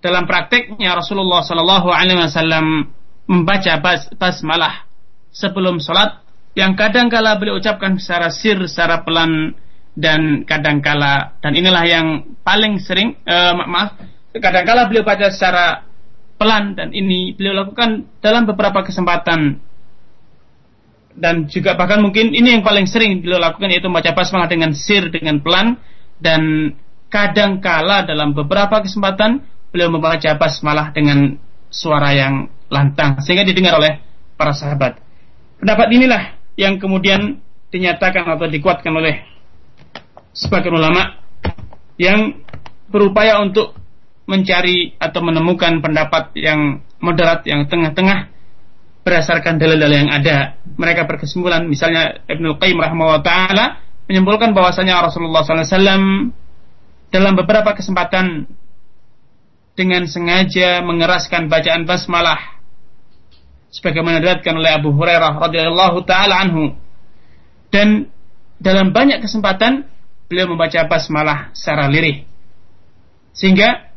[0.00, 2.88] dalam prakteknya Rasulullah Shallallahu alaihi wasallam
[3.30, 4.84] membaca bas basmalah
[5.30, 6.20] sebelum sholat
[6.58, 9.54] yang kadang kala beliau ucapkan secara sir, secara pelan
[9.94, 12.06] dan kadang kala dan inilah yang
[12.42, 13.88] paling sering ma maaf
[14.40, 15.89] kadang kala beliau baca secara
[16.40, 19.60] pelan dan ini beliau lakukan dalam beberapa kesempatan
[21.12, 25.12] dan juga bahkan mungkin ini yang paling sering beliau lakukan yaitu membaca basmalah dengan sir
[25.12, 25.76] dengan pelan
[26.16, 26.72] dan
[27.12, 31.36] kadang kala dalam beberapa kesempatan beliau membaca basmalah dengan
[31.68, 34.00] suara yang lantang sehingga didengar oleh
[34.38, 34.96] para sahabat.
[35.60, 36.22] Pendapat inilah
[36.56, 37.36] yang kemudian
[37.68, 39.22] dinyatakan atau dikuatkan oleh
[40.32, 41.20] sebagian ulama
[42.00, 42.40] yang
[42.88, 43.79] berupaya untuk
[44.30, 48.30] mencari atau menemukan pendapat yang moderat, yang tengah-tengah
[49.02, 50.54] berdasarkan dalil-dalil yang ada.
[50.78, 56.30] Mereka berkesimpulan, misalnya Ibnu Qayyim rahimahullah taala menyimpulkan bahwasanya Rasulullah SAW
[57.10, 58.46] dalam beberapa kesempatan
[59.74, 62.62] dengan sengaja mengeraskan bacaan basmalah
[63.74, 66.78] sebagaimana diriwayatkan oleh Abu Hurairah radhiyallahu taala anhu.
[67.70, 68.10] Dan
[68.62, 69.86] dalam banyak kesempatan
[70.30, 72.26] beliau membaca basmalah secara lirih.
[73.34, 73.89] Sehingga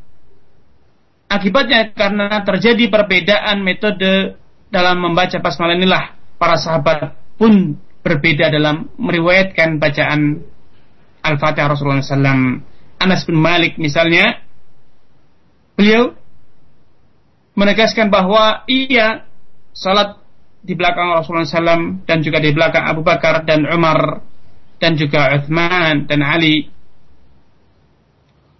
[1.34, 4.38] akibatnya karena terjadi perbedaan metode
[4.70, 6.04] dalam membaca basmalah inilah
[6.38, 10.44] para sahabat pun berbeda dalam meriwayatkan bacaan
[11.24, 12.60] Al-Fatihah Rasulullah SAW.
[13.00, 14.44] Anas bin Malik misalnya,
[15.80, 16.12] beliau
[17.56, 19.24] menegaskan bahwa ia
[19.72, 20.20] salat
[20.64, 24.24] di belakang Rasulullah SAW dan juga di belakang Abu Bakar dan Umar
[24.80, 26.72] dan juga Uthman dan Ali.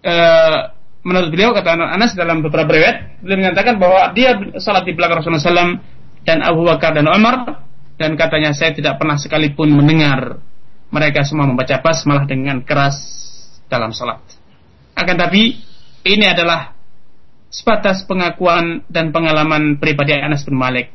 [0.04, 0.73] Uh,
[1.04, 5.44] menurut beliau kata Anas dalam beberapa riwayat beliau menyatakan bahwa dia salat di belakang Rasulullah
[5.44, 5.76] SAW
[6.24, 7.64] dan Abu Bakar dan Umar
[8.00, 10.40] dan katanya saya tidak pernah sekalipun mendengar
[10.88, 12.96] mereka semua membaca malah dengan keras
[13.68, 14.22] dalam salat.
[14.96, 15.60] Akan tapi
[16.06, 16.72] ini adalah
[17.52, 20.90] sebatas pengakuan dan pengalaman pribadi Anas bin Malik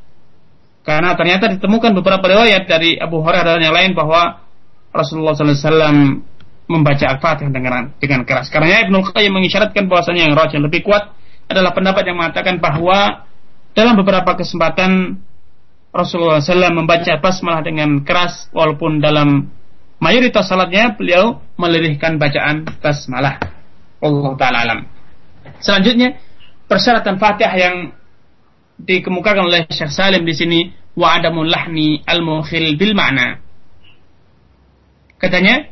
[0.84, 4.41] karena ternyata ditemukan beberapa riwayat dari Abu Hurairah dan yang lain bahwa
[4.89, 6.24] Rasulullah SAW
[6.69, 8.53] membaca Al-Fatihah dengan dengan keras.
[8.53, 11.17] Karena Ibnu Qayyim mengisyaratkan bahwasanya yang rajin lebih kuat
[11.49, 13.25] adalah pendapat yang mengatakan bahwa
[13.73, 15.17] dalam beberapa kesempatan
[15.89, 19.49] Rasulullah SAW membaca basmalah dengan keras walaupun dalam
[19.97, 23.41] mayoritas salatnya beliau melirihkan bacaan basmalah.
[23.99, 24.79] Allah taala alam.
[25.58, 26.21] Selanjutnya
[26.69, 27.75] persyaratan Fatihah yang
[28.77, 30.60] dikemukakan oleh Syekh Salim di sini
[30.93, 33.41] wa adamul lahni al mukhil bil makna.
[35.17, 35.67] Katanya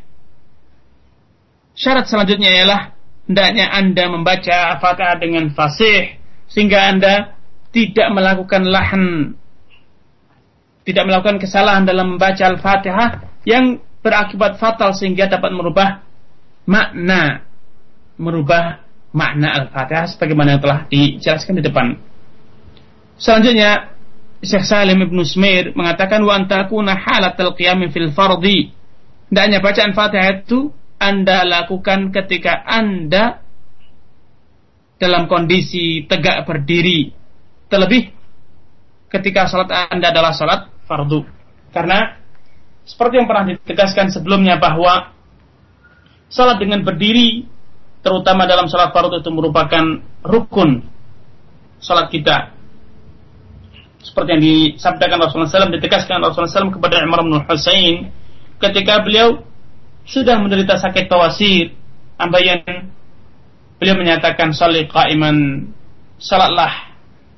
[1.77, 2.81] syarat selanjutnya ialah
[3.29, 6.17] hendaknya Anda membaca Fatihah dengan fasih
[6.49, 7.37] sehingga Anda
[7.69, 9.37] tidak melakukan lahan
[10.87, 13.09] tidak melakukan kesalahan dalam membaca Al-Fatihah
[13.45, 16.01] yang berakibat fatal sehingga dapat merubah
[16.65, 17.45] makna
[18.17, 18.81] merubah
[19.13, 21.87] makna Al-Fatihah sebagaimana yang telah dijelaskan di depan
[23.17, 23.97] Selanjutnya
[24.45, 28.69] Syekh Salim Ibn Smair mengatakan wa antakuna halatal qiyam fil fardi.
[29.33, 33.45] Hendaknya bacaan Fatihah itu Anda lakukan ketika Anda
[34.97, 37.13] dalam kondisi tegak berdiri.
[37.69, 38.10] Terlebih
[39.13, 41.21] ketika salat Anda adalah salat fardu.
[41.71, 42.17] Karena
[42.88, 45.13] seperti yang pernah ditegaskan sebelumnya bahwa
[46.31, 47.45] salat dengan berdiri
[48.01, 49.83] terutama dalam salat fardu itu merupakan
[50.23, 50.81] rukun
[51.83, 52.57] salat kita
[54.01, 57.95] seperti yang disabdakan Rasulullah SAW ditegaskan Rasulullah SAW kepada Umar bin Husain
[58.63, 59.43] ketika beliau
[60.08, 61.76] sudah menderita sakit tawasir
[62.15, 62.63] ambayan
[63.78, 65.70] beliau menyatakan salih qaiman
[66.17, 66.96] salatlah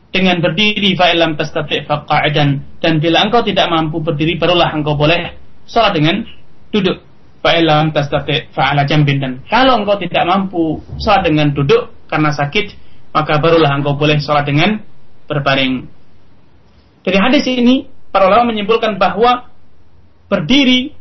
[0.09, 5.37] dengan berdiri fa'ilam tastati' faqa'idan dan bila engkau tidak mampu berdiri barulah engkau boleh
[5.69, 6.25] salat dengan
[6.73, 7.01] duduk
[7.45, 9.21] fa'ilam tastati' fa'ala jambin.
[9.21, 12.73] Dan kalau engkau tidak mampu salat dengan duduk karena sakit
[13.13, 14.81] maka barulah engkau boleh salat dengan
[15.29, 15.85] berbaring.
[17.05, 19.49] Dari hadis ini, para ulama menyimpulkan bahwa
[20.29, 20.93] berdiri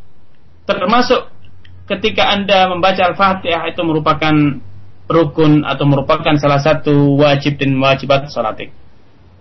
[0.69, 1.33] termasuk
[1.89, 4.35] ketika Anda membaca Al-Fatihah itu merupakan
[5.09, 8.69] rukun atau merupakan salah satu wajib dan wajibat salat.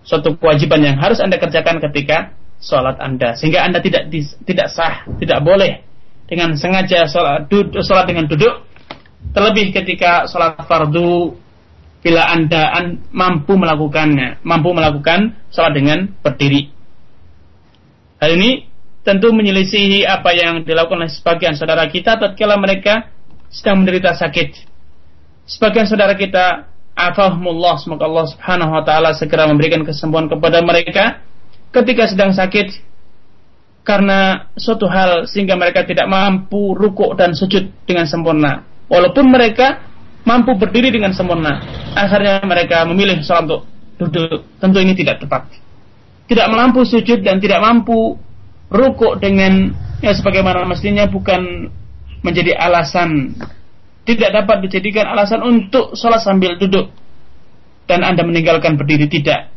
[0.08, 2.32] Suatu kewajiban yang harus Anda kerjakan ketika
[2.64, 3.36] sholat Anda.
[3.36, 4.08] Sehingga Anda tidak
[4.48, 5.84] tidak sah, tidak boleh
[6.32, 8.64] dengan sengaja sholat, duduk, sholat dengan duduk.
[9.36, 11.36] Terlebih ketika sholat fardu
[12.00, 16.72] bila Anda an, mampu melakukannya, mampu melakukan salat dengan berdiri.
[18.24, 18.66] Hal ini
[19.08, 23.08] tentu menyelisihi apa yang dilakukan oleh sebagian saudara kita tatkala mereka
[23.48, 24.68] sedang menderita sakit.
[25.48, 31.24] Sebagian saudara kita, afahumullah, semoga Allah Subhanahu wa taala segera memberikan kesembuhan kepada mereka
[31.72, 32.84] ketika sedang sakit
[33.88, 38.68] karena suatu hal sehingga mereka tidak mampu rukuk dan sujud dengan sempurna.
[38.92, 39.88] Walaupun mereka
[40.28, 41.64] mampu berdiri dengan sempurna.
[41.96, 43.62] Akhirnya mereka memilih sholat untuk
[44.12, 44.44] duduk.
[44.60, 45.48] Tentu ini tidak tepat.
[46.28, 48.20] Tidak mampu sujud dan tidak mampu
[48.68, 49.72] rukuk dengan
[50.04, 51.72] ya sebagaimana mestinya bukan
[52.24, 53.36] menjadi alasan.
[54.08, 56.88] Tidak dapat dijadikan alasan untuk sholat sambil duduk
[57.92, 59.52] dan anda meninggalkan berdiri tidak.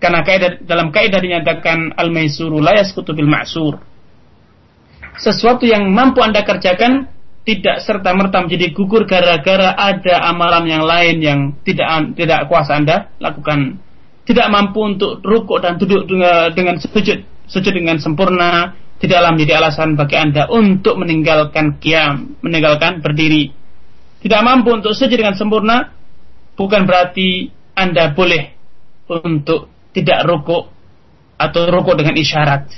[0.00, 3.80] Karena kaidah, dalam kaidah dinyatakan al maisuru la yasqutu bil ma'sur.
[5.20, 7.12] Sesuatu yang mampu anda kerjakan
[7.44, 13.12] tidak serta merta menjadi gugur gara-gara ada amalan yang lain yang tidak tidak kuasa anda
[13.20, 13.76] lakukan.
[14.24, 19.98] Tidak mampu untuk rukuk dan duduk dengan, dengan sujud sujud dengan sempurna tidaklah menjadi alasan
[19.98, 23.52] bagi anda untuk meninggalkan kiam meninggalkan berdiri.
[24.24, 25.92] Tidak mampu untuk sujud dengan sempurna
[26.56, 28.56] bukan berarti anda boleh
[29.10, 30.72] untuk tidak rukuk
[31.36, 32.70] atau rukuk dengan isyarat.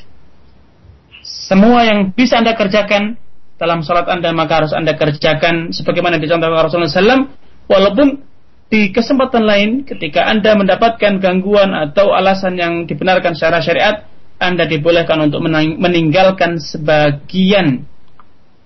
[1.23, 3.15] Semua yang bisa anda kerjakan
[3.57, 7.31] dalam sholat anda maka harus anda kerjakan sebagaimana dicontohkan Rasulullah SAW
[7.71, 8.21] walaupun
[8.67, 14.05] di kesempatan lain ketika anda mendapatkan gangguan atau alasan yang dibenarkan secara syariat
[14.37, 15.41] anda dibolehkan untuk
[15.81, 17.89] meninggalkan sebagian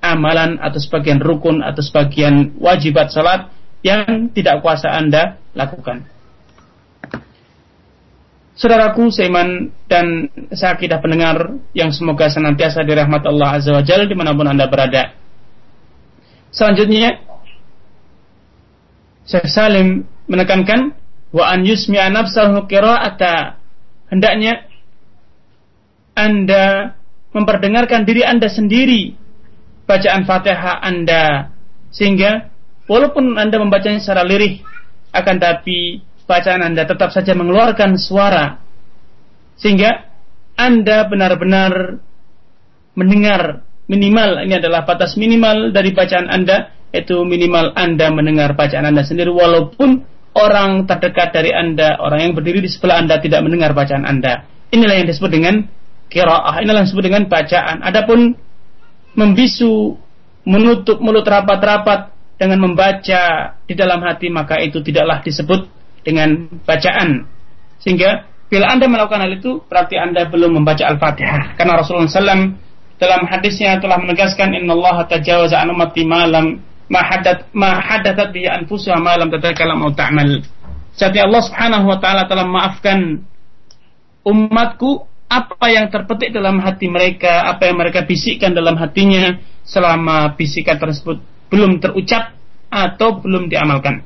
[0.01, 3.53] amalan atau sebagian rukun atau sebagian wajibat sholat
[3.85, 6.09] yang tidak kuasa anda lakukan.
[8.61, 14.37] Saudaraku seiman dan seakidah pendengar yang semoga senantiasa dirahmat Allah Azza wa Jalla di mana
[14.37, 15.17] pun anda berada.
[16.53, 17.25] Selanjutnya,
[19.25, 20.93] Syekh Salim menekankan
[21.33, 23.57] wa an yusmi'a nafsahu qira'ata
[24.13, 24.70] hendaknya
[26.15, 26.97] anda
[27.31, 29.15] memperdengarkan diri Anda sendiri
[29.87, 31.55] bacaan Fatihah Anda.
[31.91, 32.51] Sehingga
[32.87, 34.63] walaupun Anda membacanya secara lirih
[35.11, 38.63] akan tapi bacaan Anda tetap saja mengeluarkan suara.
[39.59, 40.11] Sehingga
[40.55, 42.03] Anda benar-benar
[42.95, 49.03] mendengar minimal ini adalah batas minimal dari bacaan Anda itu minimal Anda mendengar bacaan Anda
[49.07, 49.31] sendiri.
[49.31, 50.03] Walaupun
[50.35, 54.47] orang terdekat dari Anda, orang yang berdiri di sebelah Anda tidak mendengar bacaan Anda.
[54.71, 55.67] Inilah yang disebut dengan
[56.11, 57.81] kiraah, inilah yang disebut dengan bacaan.
[57.87, 58.35] Adapun
[59.15, 59.95] membisu,
[60.45, 62.11] menutup mulut rapat-rapat
[62.41, 65.69] dengan membaca di dalam hati maka itu tidaklah disebut
[66.03, 67.29] dengan bacaan.
[67.81, 71.55] Sehingga bila Anda melakukan hal itu berarti Anda belum membaca Al-Fatihah.
[71.55, 72.57] Karena Rasulullah SAW
[73.01, 74.77] dalam hadisnya telah menegaskan Inna
[75.09, 76.61] tajawaza an ummati malam
[76.91, 77.79] ma hadat ma
[78.35, 80.31] bi anfusuha ma lam tatakalam atau ta'mal.
[81.01, 83.25] Allah Subhanahu wa taala telah memaafkan
[84.27, 90.75] umatku apa yang terpetik dalam hati mereka, apa yang mereka bisikkan dalam hatinya selama bisikan
[90.75, 92.35] tersebut belum terucap
[92.67, 94.03] atau belum diamalkan.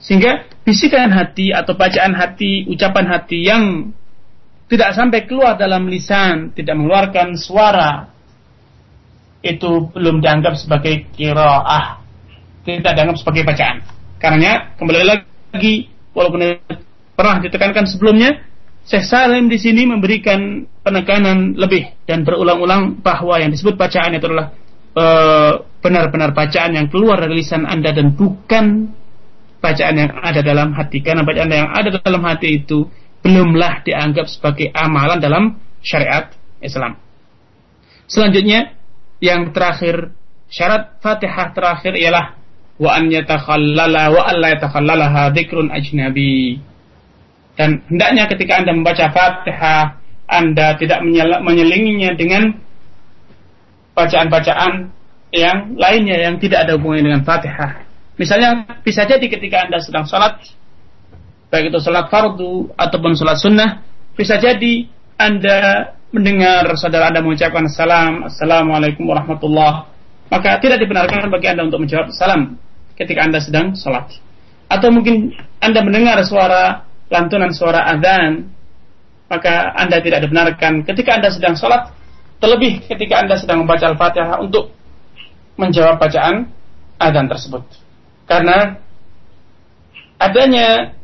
[0.00, 3.92] Sehingga bisikan hati atau bacaan hati, ucapan hati yang
[4.72, 8.08] tidak sampai keluar dalam lisan, tidak mengeluarkan suara,
[9.44, 12.00] itu belum dianggap sebagai kiraah,
[12.64, 13.84] tidak dianggap sebagai bacaan.
[14.16, 16.56] Karena kembali lagi, walaupun
[17.12, 18.51] pernah ditekankan sebelumnya,
[18.82, 24.50] Syekh Salim di sini memberikan penekanan lebih dan berulang-ulang bahwa yang disebut bacaan itu adalah
[24.98, 28.90] eh, benar-benar bacaan yang keluar dari lisan Anda dan bukan
[29.62, 30.98] bacaan yang ada dalam hati.
[30.98, 32.90] Karena bacaan yang ada dalam hati itu
[33.22, 35.44] belumlah dianggap sebagai amalan dalam
[35.78, 36.98] syariat Islam.
[38.10, 38.74] Selanjutnya,
[39.22, 40.10] yang terakhir,
[40.50, 42.34] syarat Fatihah terakhir ialah
[42.82, 46.58] wa an yatakhallala wa alla yatakhallalaha dzikrun ajnabi
[47.52, 51.04] dan hendaknya ketika Anda membaca Fatihah, Anda tidak
[51.44, 52.56] menyelinginya dengan
[53.92, 54.88] bacaan-bacaan
[55.32, 57.84] yang lainnya yang tidak ada hubungannya dengan Fatihah.
[58.16, 60.40] Misalnya, bisa jadi ketika Anda sedang sholat,
[61.52, 63.84] baik itu sholat fardu ataupun sholat sunnah,
[64.16, 64.88] bisa jadi
[65.20, 69.88] Anda mendengar saudara Anda mengucapkan salam, Assalamualaikum warahmatullah,
[70.32, 72.56] maka tidak dibenarkan bagi Anda untuk menjawab salam
[72.96, 74.08] ketika Anda sedang sholat.
[74.72, 78.48] Atau mungkin Anda mendengar suara lantunan suara azan,
[79.28, 81.92] maka Anda tidak dibenarkan ketika Anda sedang sholat,
[82.40, 84.72] terlebih ketika Anda sedang membaca Al-Fatihah untuk
[85.60, 86.48] menjawab bacaan
[86.96, 87.62] azan tersebut.
[88.24, 88.80] Karena
[90.16, 90.96] adanya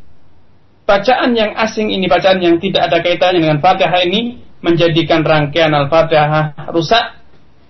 [0.89, 6.73] bacaan yang asing ini, bacaan yang tidak ada kaitannya dengan Fatihah ini, menjadikan rangkaian Al-Fatihah
[6.73, 7.21] rusak,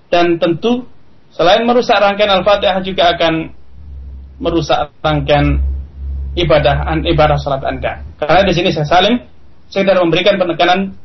[0.09, 0.86] dan tentu
[1.34, 3.53] selain merusak rangkaian Al-Fatihah juga akan
[4.39, 5.59] merusak rangkaian
[6.39, 8.07] ibadah ibadah salat Anda.
[8.18, 9.16] Karena di sini saya saling
[9.70, 10.98] sekedar memberikan penekanan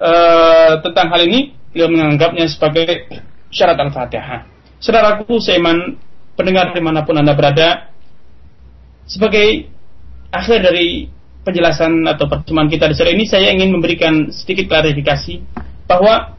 [0.00, 3.12] uh, tentang hal ini, beliau menganggapnya sebagai
[3.52, 4.48] syarat Al-Fatihah.
[4.80, 6.00] Saudaraku seiman
[6.32, 7.92] pendengar di mana pun Anda berada,
[9.04, 9.68] sebagai
[10.32, 11.12] akhir dari
[11.44, 15.44] penjelasan atau pertemuan kita di sore ini, saya ingin memberikan sedikit klarifikasi
[15.88, 16.36] bahwa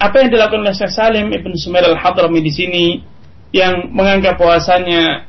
[0.00, 2.84] apa yang dilakukan oleh Syekh Salim Ibn Sumair Al-Hadrami di sini
[3.52, 5.28] yang menganggap bahwasanya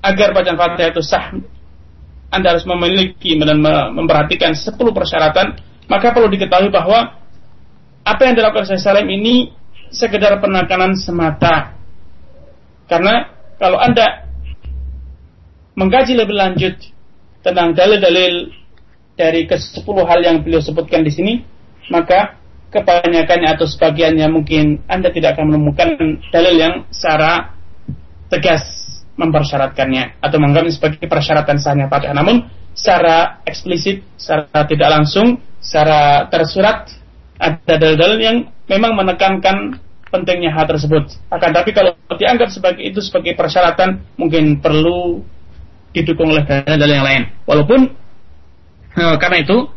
[0.00, 1.36] agar bacaan Fatihah itu sah
[2.30, 3.58] Anda harus memiliki dan
[3.94, 5.58] memperhatikan 10 persyaratan.
[5.90, 7.18] Maka perlu diketahui bahwa
[8.06, 9.50] apa yang dilakukan saya Salim ini
[9.90, 11.74] sekedar penekanan semata.
[12.86, 13.26] Karena
[13.58, 14.30] kalau Anda
[15.74, 16.74] mengkaji lebih lanjut
[17.42, 18.54] tentang dalil-dalil
[19.18, 21.34] dari ke-10 hal yang beliau sebutkan di sini
[21.92, 22.40] maka
[22.72, 25.88] kebanyakannya atau sebagiannya mungkin Anda tidak akan menemukan
[26.30, 27.52] dalil yang secara
[28.30, 28.79] tegas
[29.20, 32.16] mempersyaratkannya atau menganggapnya sebagai persyaratan sahnya Fatihah.
[32.16, 36.88] Namun secara eksplisit, secara tidak langsung, secara tersurat
[37.36, 39.76] ada dalil-dalil yang memang menekankan
[40.08, 41.12] pentingnya hal tersebut.
[41.28, 45.20] Akan tapi kalau dianggap sebagai itu sebagai persyaratan mungkin perlu
[45.92, 47.22] didukung oleh dalil-dalil yang lain.
[47.44, 47.80] Walaupun
[48.96, 49.68] eh, karena itu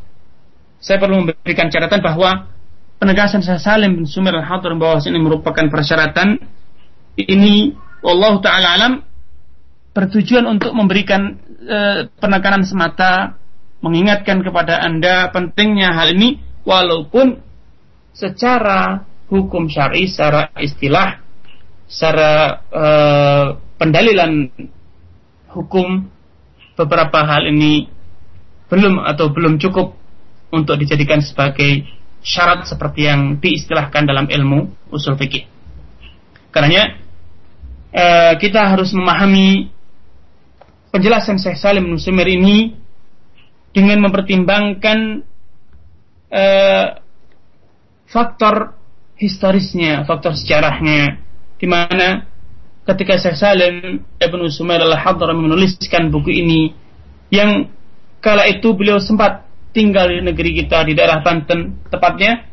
[0.83, 2.51] saya perlu memberikan catatan bahwa
[2.99, 6.39] penegasan Salim bin Sumir al-Hadir bahwa ini merupakan persyaratan
[7.19, 8.93] ini Allah taala alam
[9.93, 13.37] bertujuan untuk memberikan e, penekanan semata,
[13.79, 17.37] mengingatkan kepada Anda pentingnya hal ini, walaupun
[18.11, 21.21] secara hukum syari, secara istilah,
[21.85, 22.85] secara e,
[23.77, 24.49] pendalilan
[25.53, 26.09] hukum
[26.73, 27.85] beberapa hal ini
[28.73, 29.93] belum atau belum cukup
[30.49, 31.85] untuk dijadikan sebagai
[32.25, 35.45] syarat seperti yang diistilahkan dalam ilmu usul fikih.
[36.49, 36.97] Karenanya
[37.93, 38.05] e,
[38.41, 39.69] kita harus memahami
[40.93, 42.77] penjelasan Syekh Salim Nusumir ini
[43.73, 45.25] dengan mempertimbangkan
[46.29, 46.87] uh,
[48.05, 48.77] faktor
[49.17, 51.17] historisnya, faktor sejarahnya,
[51.57, 52.29] di mana
[52.85, 56.77] ketika Syekh Salim Ibn Sumair al-Hadram menuliskan buku ini
[57.33, 57.73] yang
[58.21, 62.45] kala itu beliau sempat tinggal di negeri kita di daerah Banten tepatnya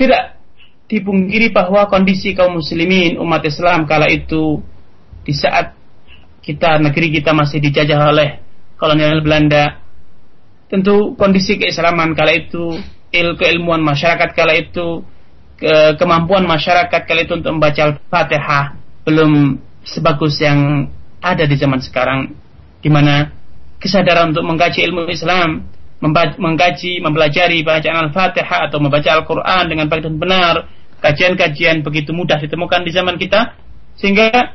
[0.00, 0.40] tidak
[0.88, 4.64] dipungkiri bahwa kondisi kaum muslimin umat Islam kala itu
[5.24, 5.72] di saat
[6.44, 8.44] kita negeri kita masih dijajah oleh
[8.76, 9.80] kolonial Belanda
[10.68, 12.76] tentu kondisi keislaman kala itu
[13.08, 15.00] il keilmuan masyarakat kala itu
[15.56, 18.64] ke kemampuan masyarakat kala itu untuk membaca Al-Fatihah
[19.08, 20.90] belum sebagus yang
[21.24, 22.34] ada di zaman sekarang.
[22.84, 23.32] Di mana
[23.80, 25.72] kesadaran untuk mengkaji ilmu Islam
[26.04, 30.54] mengkaji, mempelajari bacaan Al-Fatihah atau membaca Al-Quran dengan baik dan benar
[31.00, 33.56] kajian-kajian begitu mudah ditemukan di zaman kita
[33.96, 34.46] sehingga Eh,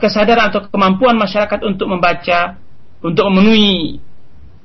[0.00, 2.56] kesadaran atau kemampuan masyarakat untuk membaca,
[3.04, 4.00] untuk memenuhi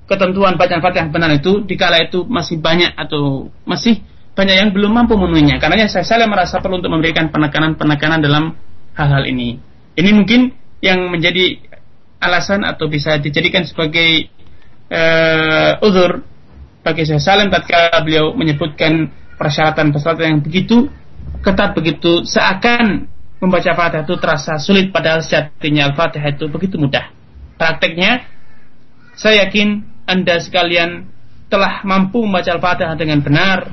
[0.08, 5.16] ketentuan bacaan Fatihah benar itu, dikala itu masih banyak atau masih banyak yang belum mampu
[5.16, 5.62] memenuhinya.
[5.62, 8.56] Karena saya, saya merasa perlu untuk memberikan penekanan-penekanan dalam
[8.98, 9.60] hal-hal ini.
[9.94, 10.52] Ini mungkin
[10.82, 11.62] yang menjadi
[12.20, 14.32] alasan atau bisa dijadikan sebagai
[14.90, 16.24] uh, uzur
[16.84, 20.92] bagi saya Salim tatkala beliau menyebutkan persyaratan-persyaratan yang begitu
[21.44, 23.08] ketat begitu seakan
[23.44, 27.12] membaca Fatihah itu terasa sulit padahal sejatinya Al-Fatihah itu begitu mudah.
[27.60, 28.24] Prakteknya
[29.20, 31.12] saya yakin Anda sekalian
[31.52, 33.68] telah mampu membaca Al-Fatihah dengan benar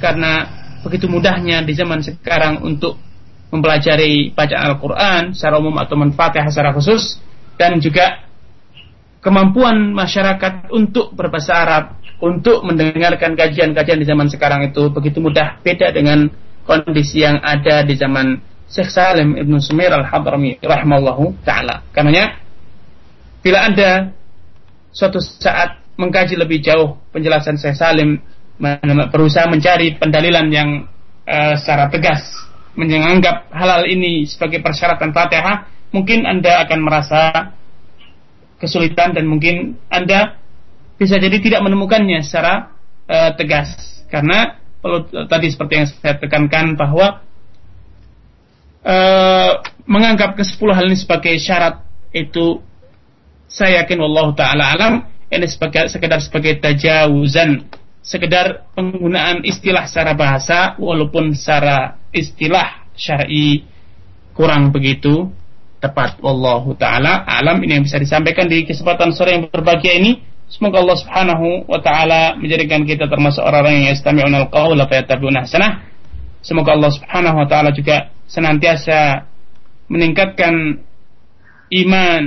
[0.00, 0.48] karena
[0.80, 2.96] begitu mudahnya di zaman sekarang untuk
[3.52, 7.20] mempelajari bacaan Al-Quran secara umum atau Al-Fatihah secara khusus
[7.60, 8.24] dan juga
[9.20, 11.84] kemampuan masyarakat untuk berbahasa Arab
[12.24, 16.32] untuk mendengarkan kajian-kajian di zaman sekarang itu begitu mudah beda dengan
[16.66, 21.82] kondisi yang ada di zaman Syekh Salim Ibn Sumair Al-Hadrami rahimallahu taala.
[21.92, 22.36] Karenanya
[23.40, 24.12] bila Anda
[24.92, 28.20] suatu saat mengkaji lebih jauh penjelasan Syekh Salim
[29.10, 30.70] berusaha mencari pendalilan yang
[31.24, 32.22] uh, secara tegas
[32.78, 37.54] menganggap halal ini sebagai persyaratan Fatihah, mungkin Anda akan merasa
[38.62, 40.38] kesulitan dan mungkin Anda
[40.98, 42.74] bisa jadi tidak menemukannya secara
[43.06, 43.74] uh, tegas
[44.10, 47.22] karena perlu tadi seperti yang saya tekankan bahwa
[48.88, 49.50] uh,
[49.84, 51.84] menganggap ke sepuluh hal ini sebagai syarat
[52.16, 52.64] itu
[53.48, 54.94] saya yakin Allah taala alam
[55.28, 57.68] ini sebagai sekedar sebagai tajawuzan
[58.00, 63.68] sekedar penggunaan istilah secara bahasa walaupun secara istilah syar'i
[64.32, 65.28] kurang begitu
[65.78, 66.16] tepat.
[66.24, 70.24] Wallahu taala alam ini yang bisa disampaikan di kesempatan sore yang berbahagia ini.
[70.48, 75.84] Semoga Allah Subhanahu wa taala menjadikan kita termasuk orang-orang yang yastami'una al-qaula fayattabi'una hasanah
[76.40, 79.24] semoga Allah Subhanahu wa taala juga senantiasa
[79.88, 80.84] meningkatkan
[81.72, 82.22] iman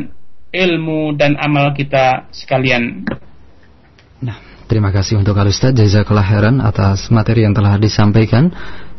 [0.51, 3.07] ilmu dan amal kita sekalian.
[4.19, 4.37] Nah
[4.67, 8.51] terima kasih untuk Al Ustaz jazakallah khairan atas materi yang telah disampaikan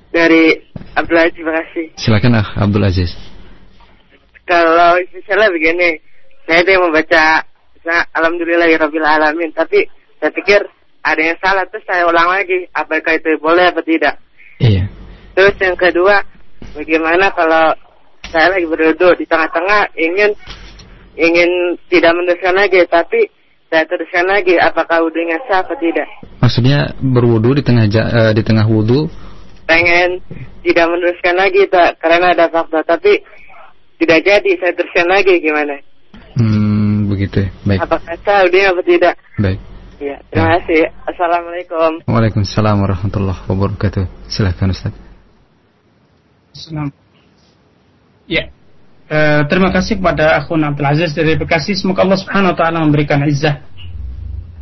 [0.09, 0.57] Dari
[0.97, 1.85] Abdul Aziz, terima kasih.
[2.01, 3.13] Silakan ah, Abdul Aziz.
[4.49, 6.01] Kalau misalnya begini,
[6.49, 7.45] saya itu membaca
[8.17, 9.85] Alhamdulillahirabbil alamin, tapi
[10.17, 10.65] saya pikir
[11.05, 14.17] ada yang salah terus saya ulang lagi, apakah itu boleh atau tidak?
[14.57, 14.89] Iya.
[15.37, 16.25] Terus yang kedua,
[16.73, 17.77] bagaimana kalau
[18.33, 20.33] saya lagi berduduk di tengah-tengah ingin
[21.15, 23.27] ingin tidak meneruskan lagi, tapi
[23.71, 26.07] saya teruskan lagi, apakah wudhunya sah atau tidak?
[26.43, 29.07] Maksudnya berwudu di tengah uh, di tengah wudhu?
[29.63, 30.19] Pengen
[30.59, 33.23] tidak meneruskan lagi, tak, karena ada fakta, tapi
[33.95, 35.79] tidak jadi, saya teruskan lagi, gimana?
[36.35, 37.79] Hmm, begitu, baik.
[37.79, 39.15] Apakah sah wudhunya atau tidak?
[39.39, 39.59] Baik.
[40.01, 40.53] Ya, terima ya.
[40.57, 40.81] kasih.
[41.05, 41.91] Assalamualaikum.
[42.09, 44.09] Waalaikumsalam warahmatullahi wabarakatuh.
[44.33, 44.97] Silakan Ustaz.
[46.57, 46.97] Assalamualaikum.
[48.25, 48.49] Ya,
[49.11, 51.75] Eh, terima kasih kepada akhun Abdul Aziz dari Bekasi.
[51.75, 53.59] Semoga Allah Subhanahu wa taala memberikan izzah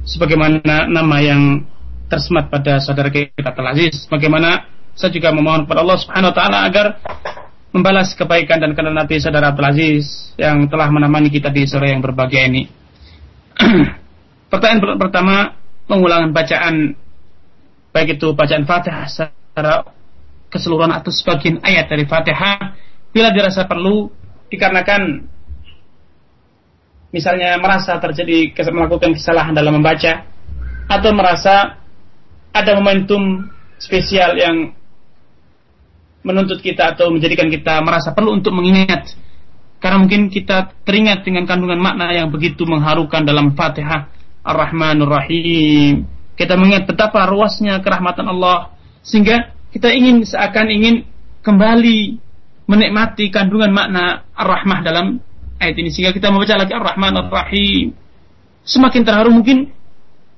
[0.02, 1.70] sebagaimana nama yang
[2.10, 4.10] tersemat pada saudara kita Abdul Aziz.
[4.10, 4.66] Bagaimana
[4.98, 6.98] saya juga memohon kepada Allah Subhanahu wa taala agar
[7.70, 12.02] membalas kebaikan dan kenal Nabi saudara Abdul Aziz yang telah menemani kita di sore yang
[12.02, 12.66] berbahagia ini.
[14.50, 16.98] Pertanyaan pertama, pengulangan bacaan
[17.94, 19.86] baik itu bacaan Fatihah secara
[20.50, 22.74] keseluruhan atau sebagian ayat dari Fatihah
[23.14, 24.18] bila dirasa perlu
[24.50, 25.30] dikarenakan
[27.10, 30.26] misalnya merasa terjadi melakukan kesalahan dalam membaca
[30.90, 31.78] atau merasa
[32.54, 34.74] ada momentum spesial yang
[36.26, 39.16] menuntut kita atau menjadikan kita merasa perlu untuk mengingat.
[39.80, 44.12] Karena mungkin kita teringat dengan kandungan makna yang begitu mengharukan dalam Fatihah.
[44.44, 46.04] Ar-Rahmanur Rahim
[46.40, 48.72] kita mengingat betapa luasnya kerahmatan Allah.
[49.04, 50.96] Sehingga kita ingin seakan ingin
[51.44, 52.16] kembali
[52.70, 55.18] menikmati kandungan makna ar-rahmah dalam
[55.58, 55.90] ayat ini.
[55.90, 57.98] Sehingga kita membaca lagi ar-rahman ar-rahim.
[58.62, 59.74] Semakin terharu mungkin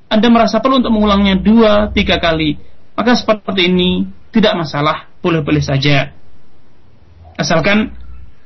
[0.07, 2.55] anda merasa perlu untuk mengulangnya dua tiga kali.
[2.95, 6.15] Maka seperti ini tidak masalah boleh-boleh saja.
[7.35, 7.91] Asalkan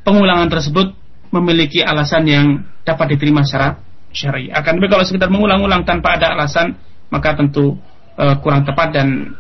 [0.02, 0.98] pengulangan tersebut
[1.30, 2.46] memiliki alasan yang
[2.86, 3.82] dapat diterima secara
[4.16, 6.80] syar'i akan tapi kalau sekedar mengulang-ulang tanpa ada alasan
[7.12, 7.76] maka tentu
[8.16, 9.36] uh, kurang tepat dan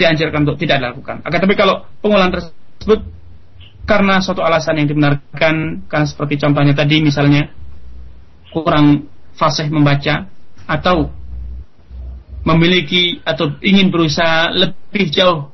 [0.00, 1.20] dianjurkan untuk tidak dilakukan.
[1.26, 3.15] Akan tapi kalau pengulangan tersebut
[3.86, 7.48] karena suatu alasan yang dibenarkan karena seperti contohnya tadi misalnya
[8.50, 9.06] kurang
[9.38, 10.26] fasih membaca
[10.66, 11.06] atau
[12.42, 15.50] memiliki atau ingin berusaha lebih jauh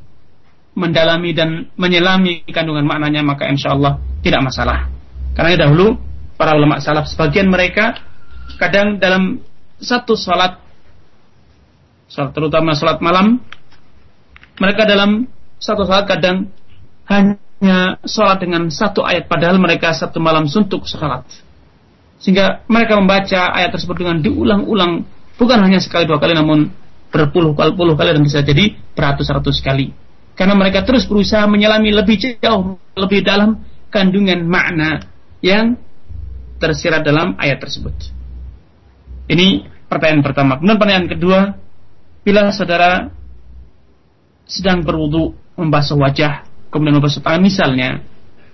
[0.73, 4.89] mendalami dan menyelami kandungan maknanya maka insya Allah tidak masalah.
[5.37, 6.01] Karena dahulu
[6.37, 8.01] para ulama salaf sebagian mereka
[8.57, 9.41] kadang dalam
[9.81, 10.57] satu salat,
[12.09, 13.41] salat terutama salat malam
[14.61, 15.29] mereka dalam
[15.61, 16.49] satu saat kadang
[17.09, 17.37] hanya
[18.03, 21.23] sholat dengan satu ayat padahal mereka satu malam suntuk sholat
[22.19, 25.07] sehingga mereka membaca ayat tersebut dengan diulang-ulang
[25.39, 26.71] bukan hanya sekali dua kali namun
[27.13, 29.93] berpuluh-puluh kali dan bisa jadi beratus-ratus kali.
[30.33, 33.61] Karena mereka terus berusaha menyelami lebih jauh lebih dalam
[33.93, 35.05] kandungan makna
[35.45, 35.77] yang
[36.57, 37.93] tersirat dalam ayat tersebut.
[39.29, 40.57] Ini pertanyaan pertama.
[40.57, 41.41] Kemudian pertanyaan kedua
[42.25, 43.13] bila saudara
[44.49, 48.01] sedang berwudu membasuh wajah kemudian tangan misalnya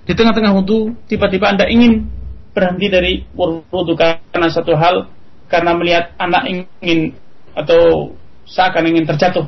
[0.03, 2.11] di tengah-tengah wudhu tiba-tiba anda ingin
[2.51, 5.07] berhenti dari wudhu karena satu hal
[5.47, 7.15] karena melihat anak ingin
[7.55, 8.13] atau
[8.45, 9.47] seakan ingin terjatuh.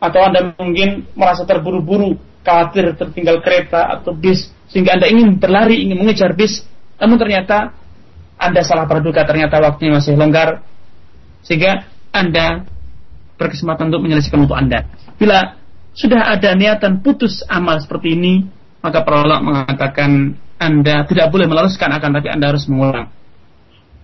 [0.00, 6.00] Atau anda mungkin merasa terburu-buru khawatir tertinggal kereta atau bis sehingga anda ingin berlari ingin
[6.00, 6.64] mengejar bis
[6.96, 7.76] namun ternyata
[8.40, 10.64] anda salah berduga ternyata waktunya masih longgar
[11.44, 11.84] sehingga
[12.16, 12.64] anda
[13.36, 14.88] berkesempatan untuk menyelesaikan wudhu anda.
[15.20, 15.59] Bila
[15.94, 18.34] sudah ada niatan putus amal seperti ini
[18.80, 23.08] maka para ulama mengatakan anda tidak boleh melaruskan akan tapi Anda harus mengulang.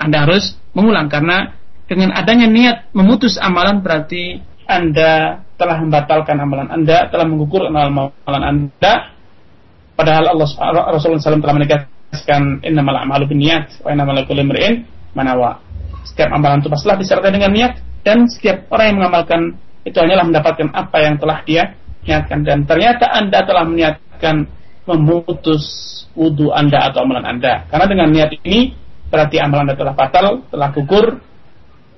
[0.01, 1.53] Anda harus mengulang karena
[1.85, 9.13] dengan adanya niat memutus amalan berarti Anda telah membatalkan amalan Anda, telah mengukur amalan Anda.
[9.97, 10.49] Padahal Allah
[10.97, 15.61] Rasulullah SAW telah menegaskan innamal a'malu binniyat wa innamal likulli imrin manawa.
[16.09, 19.41] Setiap amalan itu pastilah disertai dengan niat dan setiap orang yang mengamalkan
[19.87, 24.51] itu hanyalah mendapatkan apa yang telah dia niatkan dan ternyata Anda telah meniatkan
[24.87, 25.63] memutus
[26.15, 27.67] wudhu Anda atau amalan Anda.
[27.69, 28.73] Karena dengan niat ini
[29.11, 31.07] berarti amalan Anda telah batal, telah gugur,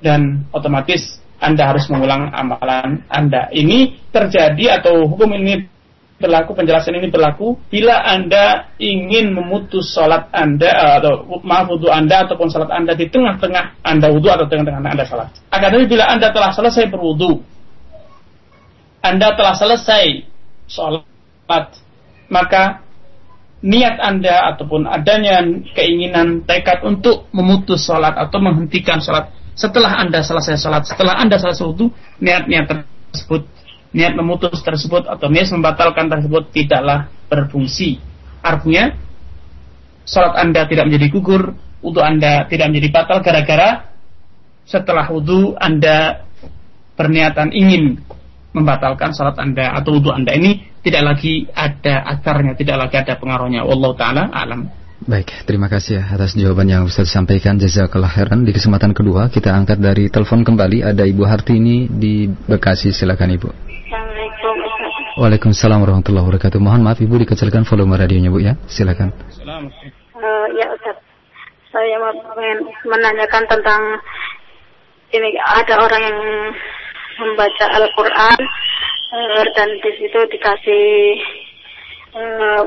[0.03, 3.53] dan otomatis Anda harus mengulang amalan Anda.
[3.53, 5.79] Ini terjadi atau hukum ini
[6.19, 12.27] berlaku, penjelasan ini berlaku bila Anda ingin memutus sholat Anda eh, atau maaf wudhu Anda
[12.27, 15.31] ataupun sholat Anda di tengah-tengah Anda wudhu atau tengah-tengah Anda sholat.
[15.55, 17.39] Akan tetapi bila Anda telah selesai berwudhu,
[18.99, 20.27] Anda telah selesai
[20.67, 21.05] sholat,
[22.29, 22.83] maka
[23.63, 25.43] niat Anda ataupun adanya
[25.75, 31.67] keinginan tekad untuk memutus sholat atau menghentikan sholat setelah Anda selesai sholat, setelah Anda selesai
[31.67, 31.91] wudhu,
[32.23, 32.71] niat-niat
[33.11, 33.43] tersebut,
[33.91, 37.99] niat memutus tersebut atau niat membatalkan tersebut tidaklah berfungsi.
[38.39, 38.95] Artinya,
[40.07, 43.91] sholat Anda tidak menjadi gugur, wudhu Anda tidak menjadi batal gara-gara
[44.63, 46.23] setelah wudhu Anda
[46.95, 47.99] berniatan ingin
[48.53, 53.67] membatalkan sholat Anda atau wudhu Anda ini tidak lagi ada akarnya, tidak lagi ada pengaruhnya.
[53.67, 54.71] Allah taala alam.
[54.99, 57.57] Baik, terima kasih ya atas jawaban yang Ustaz sampaikan.
[57.57, 58.43] Jazakallah khairan.
[58.43, 62.91] Di kesempatan kedua kita angkat dari telepon kembali ada Ibu Hartini di Bekasi.
[62.91, 63.49] Silakan Ibu.
[63.49, 64.53] Assalamualaikum
[65.23, 66.59] Waalaikumsalam warahmatullahi wabarakatuh.
[66.59, 68.59] Mohon maaf Ibu dikecilkan volume radionya Bu ya.
[68.67, 69.15] Silakan.
[69.15, 70.99] Uh, ya Ustaz.
[71.71, 72.13] Saya mau
[72.85, 74.03] menanyakan tentang
[75.15, 76.19] ini ada orang yang
[77.19, 78.41] membaca Al-Quran
[79.13, 80.87] uh, dan di situ dikasih
[82.15, 82.61] uh,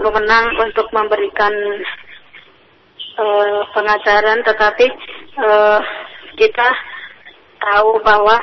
[0.59, 1.53] untuk memberikan
[3.17, 4.85] uh, pengajaran, tetapi
[5.39, 5.79] uh,
[6.35, 6.67] kita
[7.61, 8.37] tahu bahwa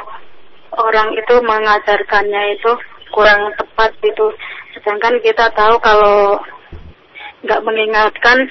[0.77, 2.73] orang itu mengajarkannya itu
[3.13, 4.27] kurang tepat itu.
[4.77, 6.39] Sedangkan kita tahu kalau
[7.45, 8.49] nggak mengingatkan,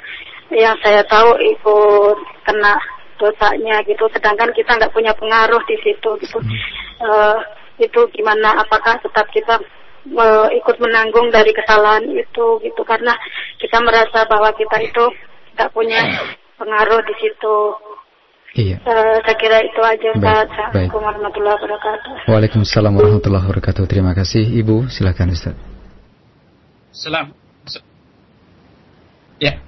[0.48, 2.80] yang saya tahu ikut kena
[3.20, 4.08] dosanya gitu.
[4.16, 6.40] Sedangkan kita nggak punya pengaruh di situ gitu
[7.02, 7.38] uh,
[7.78, 9.62] itu gimana apakah tetap kita
[10.18, 13.14] uh, ikut menanggung dari kesalahan itu gitu karena
[13.62, 15.06] kita merasa bahwa kita itu
[15.58, 16.02] nggak punya
[16.58, 17.58] pengaruh di situ
[18.58, 18.82] Iya.
[18.82, 22.14] Uh, saya kira itu aja Baik, Assalamualaikum warahmatullahi wabarakatuh.
[22.26, 23.84] Waalaikumsalam warahmatullahi wabarakatuh.
[23.86, 24.90] Terima kasih Ibu.
[24.90, 25.54] Silakan Ustaz.
[26.90, 27.38] Salam.
[29.38, 29.62] Ya.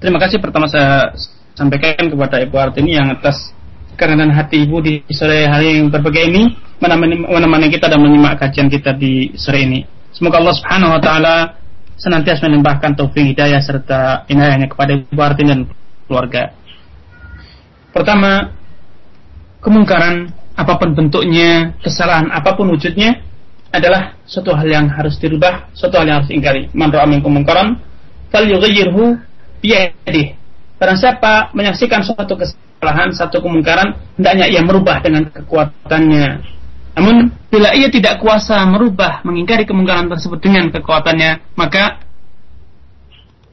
[0.00, 1.12] Terima kasih pertama saya
[1.52, 3.52] sampaikan kepada Ibu Artini yang atas
[3.96, 8.68] kerendahan hati Ibu di sore hari yang berbagai ini menemani, menemani kita dan menyimak kajian
[8.68, 9.80] kita di sore ini.
[10.12, 11.36] Semoga Allah Subhanahu wa taala
[11.96, 15.60] senantiasa melimpahkan taufik hidayah serta inayahnya kepada Ibu Artini dan
[16.04, 16.52] keluarga.
[17.96, 18.52] Pertama,
[19.64, 23.24] kemungkaran apa pun bentuknya, kesalahan apa pun wujudnya
[23.72, 26.68] adalah suatu hal yang harus dirubah, suatu hal yang harus ingkari.
[26.76, 27.80] Man ra'a minkum munkaran
[28.28, 29.16] falyughayyirhu
[29.64, 30.35] biyadihi
[30.76, 36.26] Barang siapa menyaksikan suatu kesalahan, satu kemungkaran, hendaknya ia merubah dengan kekuatannya.
[36.96, 42.00] Namun, bila ia tidak kuasa merubah, mengingkari kemungkaran tersebut dengan kekuatannya, maka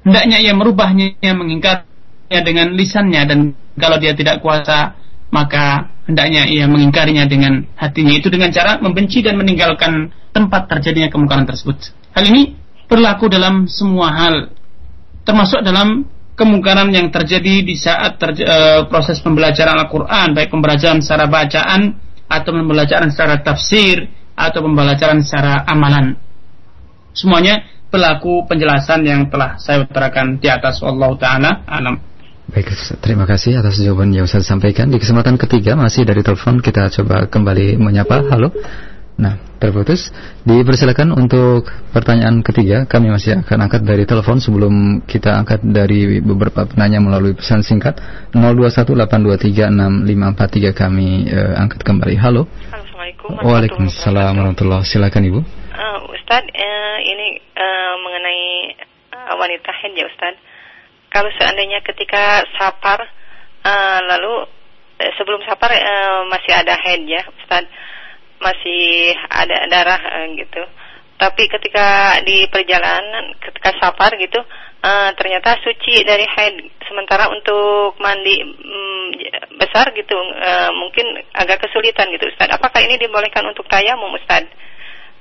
[0.04, 3.40] hendaknya ia merubahnya, mengingkarinya dengan lisannya, dan
[3.80, 4.96] kalau dia tidak kuasa,
[5.32, 8.16] maka hendaknya ia mengingkarinya dengan hatinya.
[8.16, 11.92] Itu dengan cara membenci dan meninggalkan tempat terjadinya kemungkaran tersebut.
[12.16, 12.56] Hal ini
[12.88, 14.52] berlaku dalam semua hal,
[15.24, 21.30] termasuk dalam kemungkaran yang terjadi di saat terj uh, proses pembelajaran Al-Quran, baik pembelajaran secara
[21.30, 26.18] bacaan atau pembelajaran secara tafsir, atau pembelajaran secara amalan.
[27.14, 27.62] Semuanya
[27.94, 32.02] pelaku penjelasan yang telah saya utarakan di atas Allah Ta'ala alam.
[32.50, 34.90] Baik, terima kasih atas jawaban yang saya sampaikan.
[34.90, 38.26] Di kesempatan ketiga masih dari telepon kita coba kembali menyapa.
[38.34, 38.52] Halo.
[39.14, 40.10] Nah, terputus.
[40.42, 42.90] Dipersilakan untuk pertanyaan ketiga.
[42.90, 48.02] Kami masih akan angkat dari telepon sebelum kita angkat dari beberapa penanya melalui pesan singkat
[48.34, 52.18] 0218236543 kami uh, angkat kembali.
[52.18, 52.50] Halo.
[52.74, 55.46] Assalamualaikum Waalaikumsalam warahmatullahi Silakan Ibu.
[55.46, 58.74] Uh, Ustadz, uh, ini uh, mengenai
[59.14, 60.42] uh, wanita haid ya Ustadz.
[61.14, 63.06] Kalau seandainya ketika sapar
[63.62, 64.50] uh, lalu
[64.98, 67.70] uh, sebelum sapar uh, masih ada haid ya Ustadz
[68.44, 70.62] masih ada darah uh, gitu.
[71.16, 74.44] Tapi ketika di perjalanan, ketika safar gitu,
[74.84, 76.84] uh, ternyata suci dari haid.
[76.84, 79.08] Sementara untuk mandi um,
[79.56, 82.52] besar gitu, uh, mungkin agak kesulitan gitu, Ustaz.
[82.52, 84.44] Apakah ini dibolehkan untuk tayamum, Ustaz?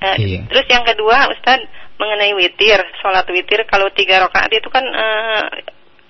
[0.03, 0.43] Uh, iya.
[0.51, 1.62] Terus yang kedua, Ustaz,
[2.03, 5.47] mengenai witir, sholat witir, kalau tiga rakaat itu kan uh,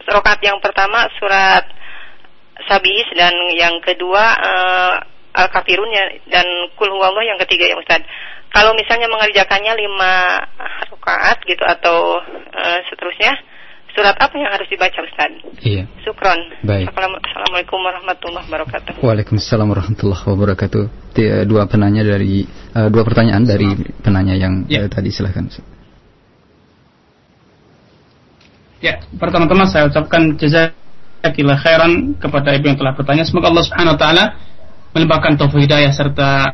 [0.08, 1.68] rakaat yang pertama surat
[2.66, 4.94] sabis dan yang kedua uh,
[5.32, 6.44] Al-Kafirun ya, dan
[6.76, 8.04] Kul Huwallah yang ketiga ya Ustaz.
[8.52, 10.44] Kalau misalnya mengerjakannya lima
[10.92, 12.20] rakaat gitu atau
[12.52, 13.32] uh, seterusnya,
[13.96, 15.32] surat apa yang harus dibaca Ustaz?
[15.64, 15.88] Iya.
[16.04, 16.36] Sukron.
[16.60, 16.92] Baik.
[16.92, 18.92] Assalamualaikum warahmatullahi wabarakatuh.
[19.00, 20.84] Waalaikumsalam warahmatullahi wabarakatuh.
[21.48, 22.44] Dua penanya dari
[22.76, 23.72] uh, dua pertanyaan dari
[24.04, 24.84] penanya yang ya.
[24.84, 25.48] uh, tadi silahkan.
[28.84, 33.24] Ya, pertama-tama saya ucapkan jazakallah khairan kepada ibu yang telah bertanya.
[33.24, 34.24] Semoga Allah Subhanahu wa taala
[34.92, 36.52] melimpahkan taufik hidayah serta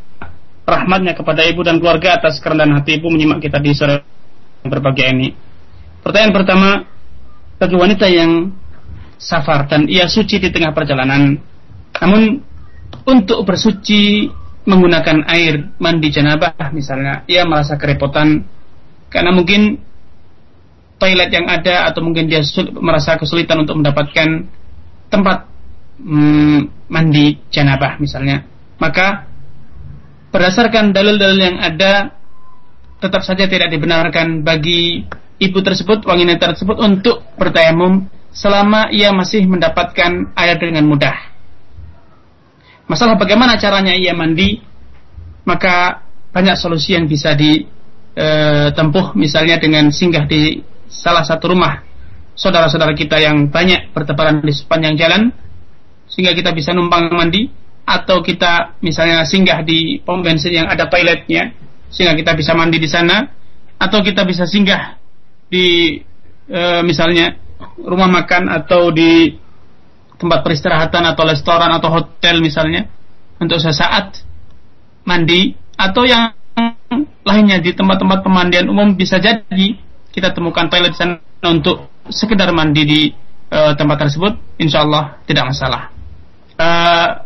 [0.69, 4.05] rahmatnya kepada ibu dan keluarga atas kerendahan hati ibu menyimak kita di sore
[4.63, 5.35] yang berbahagia ini.
[6.05, 6.71] Pertanyaan pertama,
[7.59, 8.53] bagi wanita yang
[9.19, 11.41] safar dan ia suci di tengah perjalanan,
[11.99, 12.45] namun
[13.09, 14.31] untuk bersuci
[14.69, 18.45] menggunakan air mandi janabah misalnya, ia merasa kerepotan
[19.09, 19.81] karena mungkin
[21.01, 22.45] toilet yang ada atau mungkin dia
[22.77, 24.45] merasa kesulitan untuk mendapatkan
[25.09, 25.48] tempat
[26.01, 28.47] hmm, mandi janabah misalnya,
[28.79, 29.29] maka
[30.31, 32.15] berdasarkan dalil-dalil yang ada
[32.99, 35.07] tetap saja tidak dibenarkan bagi
[35.39, 41.17] ibu tersebut, wanita tersebut untuk bertayamum selama ia masih mendapatkan air dengan mudah.
[42.91, 44.59] Masalah bagaimana caranya ia mandi,
[45.45, 51.85] maka banyak solusi yang bisa ditempuh e, misalnya dengan singgah di salah satu rumah
[52.39, 55.23] saudara-saudara kita yang banyak bertebaran di sepanjang jalan
[56.19, 57.47] sehingga kita bisa numpang mandi
[57.87, 61.55] atau kita misalnya singgah di pom bensin yang ada toiletnya
[61.95, 63.23] sehingga kita bisa mandi di sana
[63.79, 64.99] atau kita bisa singgah
[65.47, 65.95] di
[66.51, 67.39] e, misalnya
[67.79, 69.31] rumah makan atau di
[70.19, 72.91] tempat peristirahatan atau restoran atau hotel misalnya
[73.39, 74.19] untuk sesaat
[75.07, 76.35] mandi atau yang
[77.23, 79.79] lainnya di tempat-tempat pemandian umum bisa jadi
[80.11, 83.01] kita temukan toilet di sana untuk sekedar mandi di
[83.55, 85.98] e, tempat tersebut insya Allah tidak masalah
[86.59, 87.23] Uh,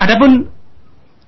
[0.00, 0.48] adapun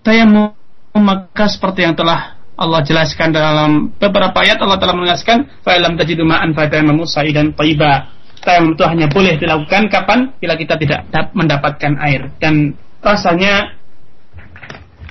[0.00, 0.56] tayamum
[0.96, 6.56] maka seperti yang telah Allah jelaskan dalam beberapa ayat Allah telah menjelaskan fa'ilam tajidu ma'an
[6.56, 8.08] fatayamamu sa'idan thayyiba.
[8.40, 12.72] Tayamum itu hanya boleh dilakukan kapan bila kita tidak mendapatkan air dan
[13.04, 13.76] rasanya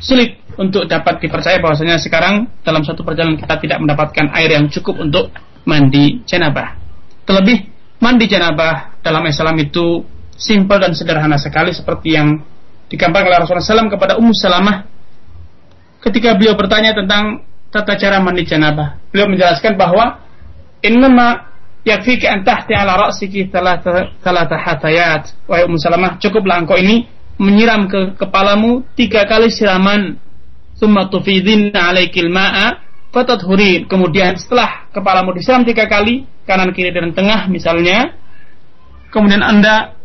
[0.02, 4.98] sulit untuk dapat dipercaya bahwasanya sekarang dalam satu perjalanan kita tidak mendapatkan air yang cukup
[4.98, 5.30] untuk
[5.66, 6.74] mandi janabah.
[7.26, 7.70] Terlebih
[8.02, 10.02] mandi janabah dalam Islam itu
[10.40, 12.40] simpel dan sederhana sekali seperti yang
[12.88, 14.88] digambarkan oleh Rasulullah SAW kepada Ummu Salamah
[16.00, 18.98] ketika beliau bertanya tentang tata cara mandi janabah.
[19.12, 20.24] Beliau menjelaskan bahwa
[20.82, 21.52] innama
[21.84, 25.36] yakfiki an tahti ala ra'siki thalatha hatayat.
[25.46, 27.06] Wahai Ummu Salamah, cukuplah engkau ini
[27.38, 30.18] menyiram ke kepalamu tiga kali siraman.
[30.80, 32.80] Summa tufidin alaikil ma'a
[33.12, 33.84] huri.
[33.84, 38.16] Kemudian setelah kepalamu disiram tiga kali, kanan kiri dan tengah misalnya,
[39.12, 39.99] kemudian Anda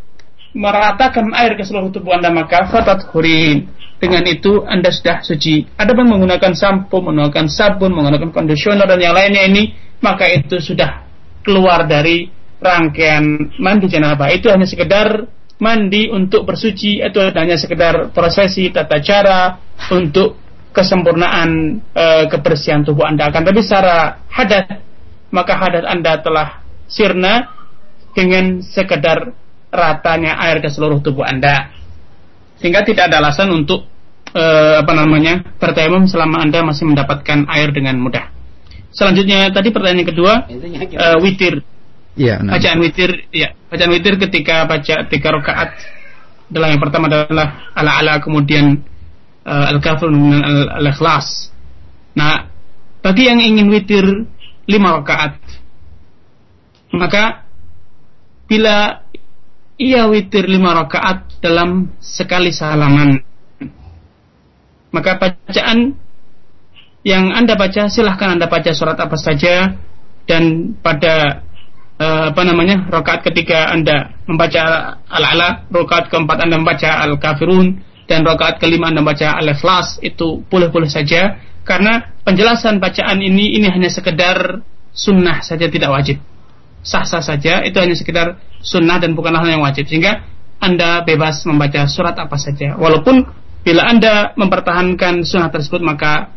[0.54, 3.68] meratakan air ke seluruh tubuh Anda maka fatat hurin.
[3.98, 5.64] Dengan itu Anda sudah suci.
[5.74, 9.62] Ada pun menggunakan sampo, menggunakan sabun, menggunakan conditioner dan yang lainnya ini,
[10.02, 11.04] maka itu sudah
[11.42, 12.28] keluar dari
[12.60, 14.28] rangkaian mandi janabah.
[14.34, 15.24] Itu hanya sekedar
[15.58, 19.56] mandi untuk bersuci, itu hanya sekedar prosesi tata cara
[19.94, 20.44] untuk
[20.74, 24.82] kesempurnaan e, kebersihan tubuh Anda akan tapi secara hadat
[25.30, 27.46] maka hadat Anda telah sirna
[28.10, 29.30] dengan sekedar
[29.74, 31.74] ratanya air ke seluruh tubuh Anda.
[32.62, 33.90] Sehingga tidak ada alasan untuk
[34.30, 38.30] eh, apa namanya bertayamum selama Anda masih mendapatkan air dengan mudah.
[38.94, 41.66] Selanjutnya tadi pertanyaan kedua eh, witir.
[42.14, 42.54] Ya, nah.
[42.54, 45.74] Bacaan witir, ya, bacaan witir ketika baca tiga rakaat.
[46.46, 48.86] Dalam yang pertama adalah ala-ala kemudian
[49.42, 50.42] uh, Al-Kafirun dan
[50.78, 51.50] Al-Ikhlas.
[52.14, 52.46] Nah,
[53.02, 54.06] bagi yang ingin witir
[54.70, 55.42] lima rakaat,
[56.94, 57.42] maka
[58.46, 59.03] bila
[59.80, 63.18] ia witir lima rakaat dalam sekali salaman,
[64.94, 65.98] maka bacaan
[67.04, 69.76] yang anda baca silahkan anda baca surat apa saja
[70.24, 71.44] dan pada
[72.00, 78.62] uh, apa namanya rakaat ketika anda membaca al-ala, rakaat keempat anda membaca al-kafirun dan rakaat
[78.62, 81.40] kelima anda membaca al-ikhlas itu boleh-boleh saja.
[81.64, 84.60] Karena penjelasan bacaan ini ini hanya sekedar
[84.92, 86.20] sunnah saja tidak wajib
[86.84, 89.88] sah-sah saja itu hanya sekedar sunnah dan bukanlah hal yang wajib.
[89.88, 90.22] Sehingga
[90.60, 92.76] anda bebas membaca surat apa saja.
[92.76, 93.24] Walaupun
[93.64, 96.30] bila anda mempertahankan sunnah tersebut maka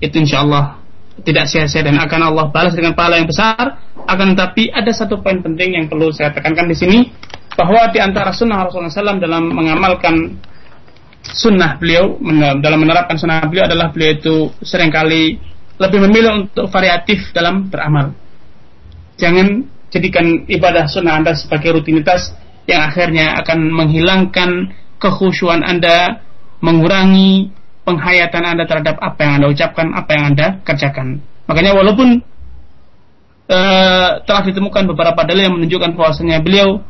[0.00, 0.80] itu insya Allah
[1.20, 3.80] tidak sia-sia dan akan Allah balas dengan pahala yang besar.
[4.08, 6.98] Akan tetapi ada satu poin penting yang perlu saya tekankan di sini
[7.56, 10.40] bahwa di antara sunnah Rasulullah SAW dalam mengamalkan
[11.20, 12.16] sunnah beliau
[12.64, 15.36] dalam menerapkan sunnah beliau adalah beliau itu sering kali
[15.76, 18.16] lebih memilih untuk variatif dalam beramal.
[19.20, 22.32] Jangan jadikan ibadah sunnah Anda sebagai rutinitas
[22.64, 26.24] yang akhirnya akan menghilangkan kekhusyuan Anda,
[26.64, 27.52] mengurangi
[27.84, 31.20] penghayatan Anda terhadap apa yang Anda ucapkan, apa yang Anda kerjakan.
[31.44, 32.08] Makanya walaupun
[33.50, 36.80] uh, telah ditemukan beberapa dalil yang menunjukkan bahwasanya beliau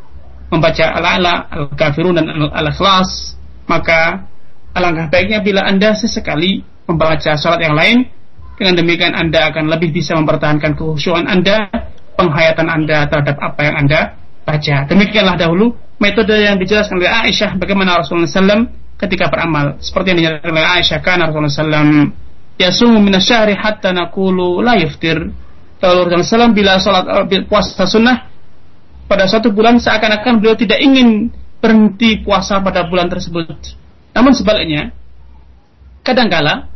[0.51, 3.39] membaca al-ala, al-kafirun dan al-ikhlas
[3.71, 4.27] maka
[4.75, 8.11] alangkah baiknya bila Anda sesekali membaca sholat yang lain,
[8.59, 11.71] dengan demikian Anda akan lebih bisa mempertahankan kehusuan Anda,
[12.21, 14.01] penghayatan Anda terhadap apa yang Anda
[14.45, 14.77] baca.
[14.85, 18.69] Demikianlah dahulu metode yang dijelaskan oleh Aisyah bagaimana Rasulullah SAW
[19.01, 19.81] ketika beramal.
[19.81, 22.13] Seperti yang dijelaskan oleh Aisyah, kan Rasulullah SAW
[22.61, 25.33] yasumu minasyari hatta nakulu la yuftir.
[25.81, 28.29] Lalu Rasulullah SAW bila sholat eh, puasa sunnah
[29.09, 33.77] pada suatu bulan seakan-akan beliau tidak ingin berhenti puasa pada bulan tersebut.
[34.13, 34.93] Namun sebaliknya,
[36.05, 36.69] kadangkala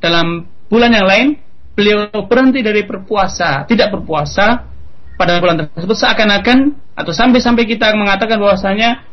[0.00, 1.26] dalam bulan yang lain
[1.72, 4.71] beliau berhenti dari berpuasa, tidak berpuasa
[5.16, 6.58] pada bulan tersebut seakan-akan
[6.96, 9.04] atau sampai-sampai kita mengatakan bahwasanya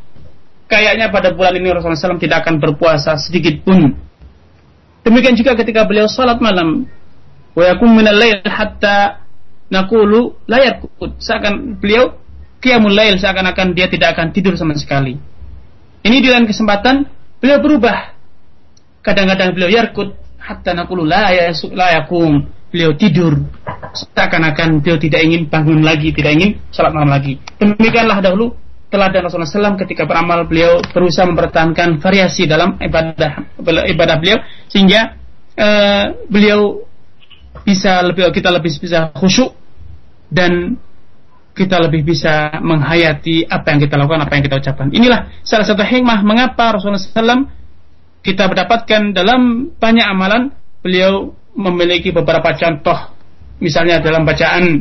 [0.69, 3.97] kayaknya pada bulan ini Rasulullah SAW tidak akan berpuasa sedikit pun.
[5.03, 6.85] Demikian juga ketika beliau sholat malam,
[7.57, 9.25] wa yakum lail hatta
[9.71, 10.81] nakulu layar
[11.17, 12.19] Seakan beliau
[12.59, 15.15] qiyamul lail seakan-akan dia tidak akan tidur sama sekali.
[16.03, 17.07] Ini di lain kesempatan
[17.39, 18.15] beliau berubah.
[18.99, 21.31] Kadang-kadang beliau yarkut hatta naqulu la
[22.03, 22.58] yakum.
[22.69, 23.33] Beliau tidur
[23.93, 27.41] seakan-akan beliau tidak ingin bangun lagi, tidak ingin salat malam lagi.
[27.57, 28.53] Demikianlah dahulu
[28.89, 33.57] teladan Rasulullah SAW ketika beramal beliau berusaha mempertahankan variasi dalam ibadah
[33.89, 35.17] ibadah beliau sehingga
[35.57, 36.85] uh, beliau
[37.65, 39.53] bisa lebih kita lebih bisa khusyuk
[40.29, 40.77] dan
[41.53, 44.87] kita lebih bisa menghayati apa yang kita lakukan, apa yang kita ucapkan.
[44.95, 47.49] Inilah salah satu hikmah mengapa Rasulullah SAW
[48.23, 52.95] kita mendapatkan dalam banyak amalan beliau memiliki beberapa contoh,
[53.59, 54.79] misalnya dalam bacaan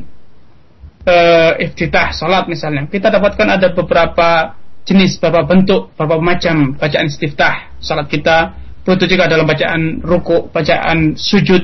[1.03, 4.55] uh, iftitah salat misalnya, kita dapatkan ada beberapa
[4.87, 8.55] jenis, beberapa bentuk, beberapa macam bacaan istiftah salat kita.
[8.87, 11.61] Begitu juga dalam bacaan ruku, bacaan sujud.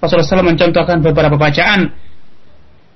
[0.00, 1.92] Rasulullah SAW mencontohkan beberapa bacaan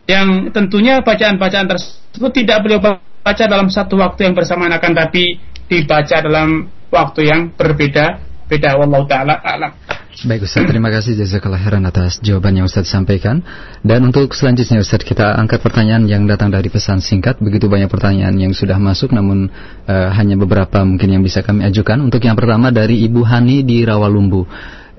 [0.09, 5.37] yang tentunya bacaan-bacaan tersebut tidak beliau baca dalam satu waktu yang bersamaan akan tapi
[5.69, 9.77] dibaca dalam waktu yang berbeda beda wallahu taala alam.
[10.19, 13.39] Baik Ustaz, terima kasih jazakallah khairan atas jawaban yang Ustaz sampaikan.
[13.87, 17.39] Dan untuk selanjutnya Ustaz, kita angkat pertanyaan yang datang dari pesan singkat.
[17.39, 19.47] Begitu banyak pertanyaan yang sudah masuk namun
[19.87, 22.03] uh, hanya beberapa mungkin yang bisa kami ajukan.
[22.03, 24.43] Untuk yang pertama dari Ibu Hani di Rawalumbu.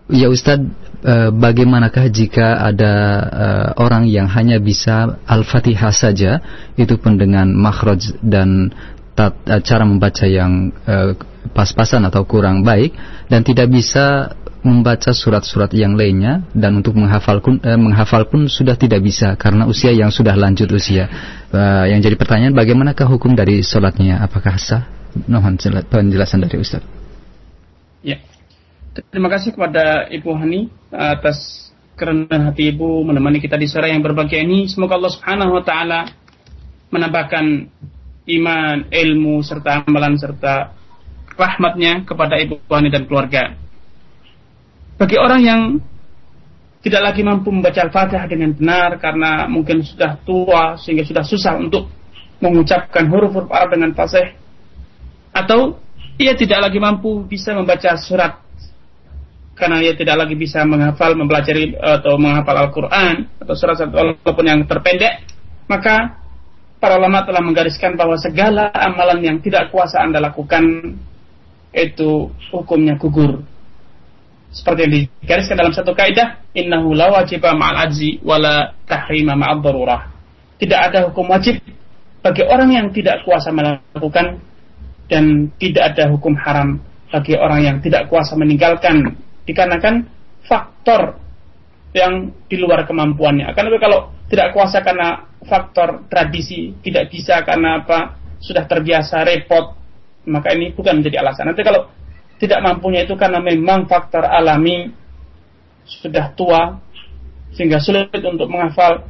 [0.07, 0.71] Ya Ustadz,
[1.05, 2.93] e, bagaimanakah jika ada
[3.29, 3.47] e,
[3.77, 6.41] orang yang hanya bisa Al-Fatihah saja,
[6.81, 8.73] itu pun dengan makhraj dan
[9.45, 10.73] cara membaca yang
[11.53, 12.95] pas-pasan atau kurang baik,
[13.29, 18.75] dan tidak bisa membaca surat-surat yang lainnya, dan untuk menghafal pun, e, menghafal pun sudah
[18.75, 21.07] tidak bisa karena usia yang sudah lanjut usia.
[21.47, 24.19] E, yang jadi pertanyaan, bagaimanakah hukum dari sholatnya?
[24.19, 24.83] Apakah sah?
[25.25, 25.57] Mohon
[25.89, 26.85] penjelasan dari Ustaz.
[28.05, 28.21] Ya.
[29.09, 34.43] Terima kasih kepada Ibu Hani atas kerendahan hati Ibu menemani kita di sore yang berbahagia
[34.43, 34.67] ini.
[34.71, 35.99] Semoga Allah Subhanahu wa taala
[36.89, 37.45] menambahkan
[38.29, 40.73] iman, ilmu serta amalan serta
[41.35, 43.55] rahmatnya kepada Ibu Hani dan keluarga.
[44.99, 45.61] Bagi orang yang
[46.83, 51.87] tidak lagi mampu membaca Al-Fatihah dengan benar karena mungkin sudah tua sehingga sudah susah untuk
[52.43, 54.35] mengucapkan huruf-huruf Arab dengan fasih
[55.31, 55.79] atau
[56.19, 58.43] ia tidak lagi mampu bisa membaca surat
[59.55, 65.27] karena ia tidak lagi bisa menghafal, mempelajari atau menghafal Al-Quran atau surat-surat walaupun yang terpendek,
[65.67, 66.15] maka
[66.79, 70.95] para ulama telah menggariskan bahwa segala amalan yang tidak kuasa anda lakukan
[71.75, 73.43] itu hukumnya gugur.
[74.49, 80.09] Seperti yang digariskan dalam satu kaidah innahu la wajiba ma'al ajzi wala tahrima ma'ad darurah
[80.57, 81.61] tidak ada hukum wajib
[82.19, 84.43] bagi orang yang tidak kuasa melakukan
[85.09, 89.17] dan tidak ada hukum haram bagi orang yang tidak kuasa meninggalkan
[89.49, 90.05] dikarenakan
[90.45, 91.17] faktor
[91.93, 93.49] yang di luar kemampuannya.
[93.49, 99.73] Akan tapi kalau tidak kuasa karena faktor tradisi, tidak bisa karena apa sudah terbiasa repot,
[100.29, 101.49] maka ini bukan menjadi alasan.
[101.49, 101.89] Nanti kalau
[102.39, 104.95] tidak mampunya itu karena memang faktor alami
[105.83, 106.79] sudah tua
[107.53, 109.05] sehingga sulit untuk menghafal.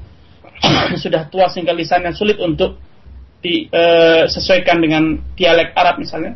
[1.00, 2.76] Sudah tua sehingga lisannya sulit untuk
[3.40, 5.04] disesuaikan e, dengan
[5.40, 6.36] dialek Arab misalnya.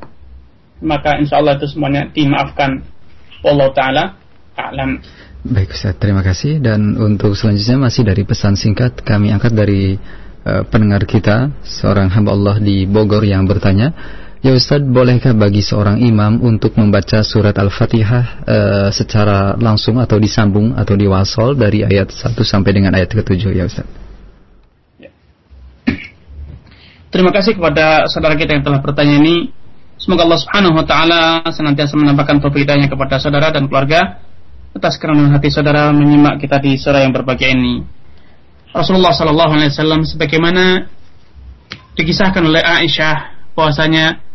[0.80, 2.88] Maka insya Allah itu semuanya dimaafkan.
[3.44, 4.04] Allah Ta'ala
[4.56, 5.04] alam.
[5.44, 6.64] Baik Ustaz, terima kasih.
[6.64, 10.00] Dan untuk selanjutnya masih dari pesan singkat kami angkat dari
[10.48, 11.52] uh, pendengar kita.
[11.68, 13.92] Seorang hamba Allah di Bogor yang bertanya
[14.44, 20.76] Ya Ustadz, bolehkah bagi seorang imam untuk membaca surat Al-Fatihah uh, secara langsung atau disambung
[20.76, 23.96] atau diwasol dari ayat 1 sampai dengan ayat ke-7 ya Ustadz?
[25.00, 25.16] Ya.
[27.08, 29.48] Terima kasih kepada saudara kita yang telah bertanya ini.
[29.96, 34.20] Semoga Allah Subhanahu wa taala senantiasa menambahkan taufiknya kepada saudara dan keluarga
[34.76, 37.88] atas kerenan hati saudara menyimak kita di surah yang berbahagia ini.
[38.76, 40.92] Rasulullah Sallallahu Alaihi Wasallam sebagaimana
[41.96, 44.33] dikisahkan oleh Aisyah bahwasanya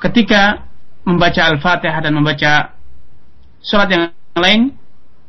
[0.00, 0.64] ketika
[1.04, 2.74] membaca Al-Fatihah dan membaca
[3.60, 4.72] surat yang lain,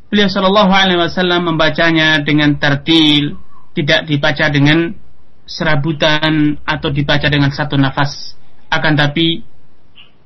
[0.07, 3.35] beliau Shallallahu Alaihi Wasallam membacanya dengan tertil,
[3.75, 4.95] tidak dibaca dengan
[5.43, 8.35] serabutan atau dibaca dengan satu nafas.
[8.71, 9.43] Akan tapi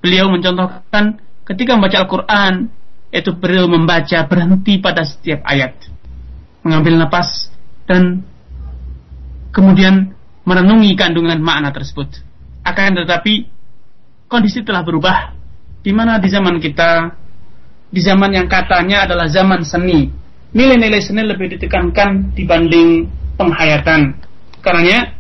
[0.02, 1.18] beliau mencontohkan
[1.50, 2.70] ketika membaca Al-Quran
[3.10, 5.74] itu beliau membaca berhenti pada setiap ayat,
[6.62, 7.50] mengambil nafas
[7.90, 8.22] dan
[9.50, 10.14] kemudian
[10.46, 12.22] merenungi kandungan makna tersebut.
[12.66, 13.55] Akan tetapi
[14.36, 15.32] kondisi telah berubah.
[15.80, 17.16] Di mana di zaman kita
[17.88, 20.12] di zaman yang katanya adalah zaman seni.
[20.52, 23.08] Nilai-nilai seni lebih ditekankan dibanding
[23.40, 24.20] penghayatan.
[24.60, 25.16] Karenanya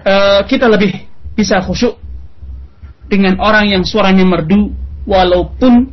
[0.00, 1.04] uh, kita lebih
[1.36, 2.00] bisa khusyuk
[3.12, 4.72] dengan orang yang suaranya merdu
[5.04, 5.92] walaupun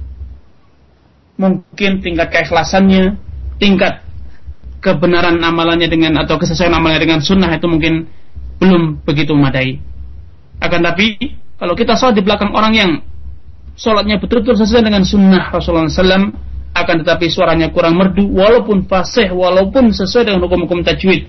[1.36, 3.18] mungkin tingkat keikhlasannya
[3.58, 4.06] tingkat
[4.80, 8.06] kebenaran amalannya dengan atau kesesuaian amalannya dengan sunnah itu mungkin
[8.62, 9.82] belum begitu memadai
[10.62, 11.18] akan tapi
[11.58, 12.92] kalau kita sholat di belakang orang yang
[13.78, 16.34] sholatnya betul-betul sesuai dengan sunnah Rasulullah SAW,
[16.72, 21.28] akan tetapi suaranya kurang merdu, walaupun fasih, walaupun sesuai dengan hukum-hukum tajwid,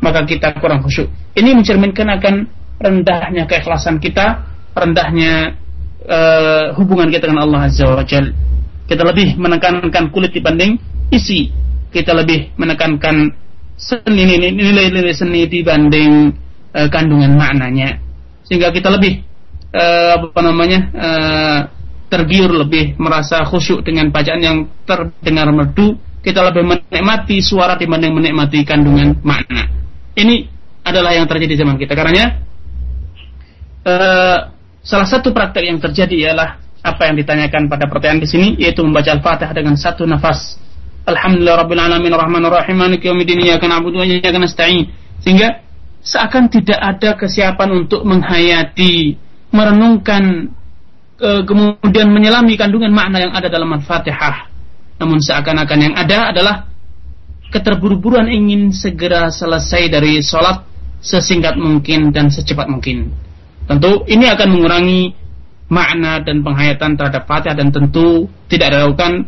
[0.00, 1.10] maka kita kurang khusyuk.
[1.34, 2.34] Ini mencerminkan akan
[2.78, 4.42] rendahnya keikhlasan kita,
[4.74, 5.54] rendahnya
[6.06, 8.30] uh, hubungan kita dengan Allah Azza wa Jal.
[8.84, 10.76] Kita lebih menekankan kulit dibanding
[11.10, 11.48] isi.
[11.94, 13.32] Kita lebih menekankan
[13.78, 16.30] seni nilai-nilai seni dibanding
[16.74, 18.03] uh, kandungan maknanya
[18.44, 19.24] sehingga kita lebih
[19.72, 21.60] uh, apa namanya uh,
[22.12, 28.64] tergiur lebih merasa khusyuk dengan bacaan yang terdengar merdu kita lebih menikmati suara dibanding menikmati
[28.64, 29.68] kandungan makna.
[30.16, 30.48] Ini
[30.80, 31.92] adalah yang terjadi di zaman kita.
[31.92, 32.26] Karenanya
[33.84, 34.38] uh,
[34.80, 39.12] salah satu praktek yang terjadi ialah apa yang ditanyakan pada pertanyaan di sini yaitu membaca
[39.12, 40.56] al-fatihah dengan satu nafas.
[41.04, 44.88] Alhamdulillah Rabbil Alamin Rahman Rahim Maliki Iyyaka na'budu wa iyyaka nasta'in.
[45.20, 45.60] Sehingga
[46.04, 49.16] seakan tidak ada kesiapan untuk menghayati,
[49.48, 50.52] merenungkan,
[51.16, 54.52] e, kemudian menyelami kandungan makna yang ada dalam Al-Fatihah.
[55.00, 56.54] Namun seakan-akan yang ada adalah
[57.48, 60.62] keterburu-buruan ingin segera selesai dari sholat
[61.00, 63.10] sesingkat mungkin dan secepat mungkin.
[63.64, 65.16] Tentu ini akan mengurangi
[65.72, 69.24] makna dan penghayatan terhadap Fatihah dan tentu tidak dilakukan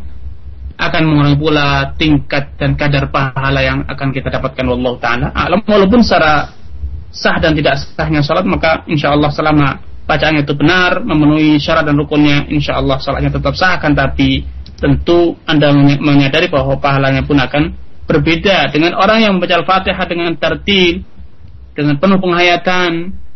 [0.77, 5.33] akan mengurangi pula tingkat dan kadar pahala yang akan kita dapatkan wallahu taala
[5.65, 6.53] walaupun secara
[7.11, 11.99] sah dan tidak sahnya sholat maka insya Allah selama bacaannya itu benar memenuhi syarat dan
[11.99, 14.47] rukunnya insya Allah sholatnya tetap sah akan tapi
[14.77, 17.75] tentu anda menyadari bahwa pahalanya pun akan
[18.07, 21.03] berbeda dengan orang yang membaca al-fatihah dengan tertil
[21.75, 22.91] dengan penuh penghayatan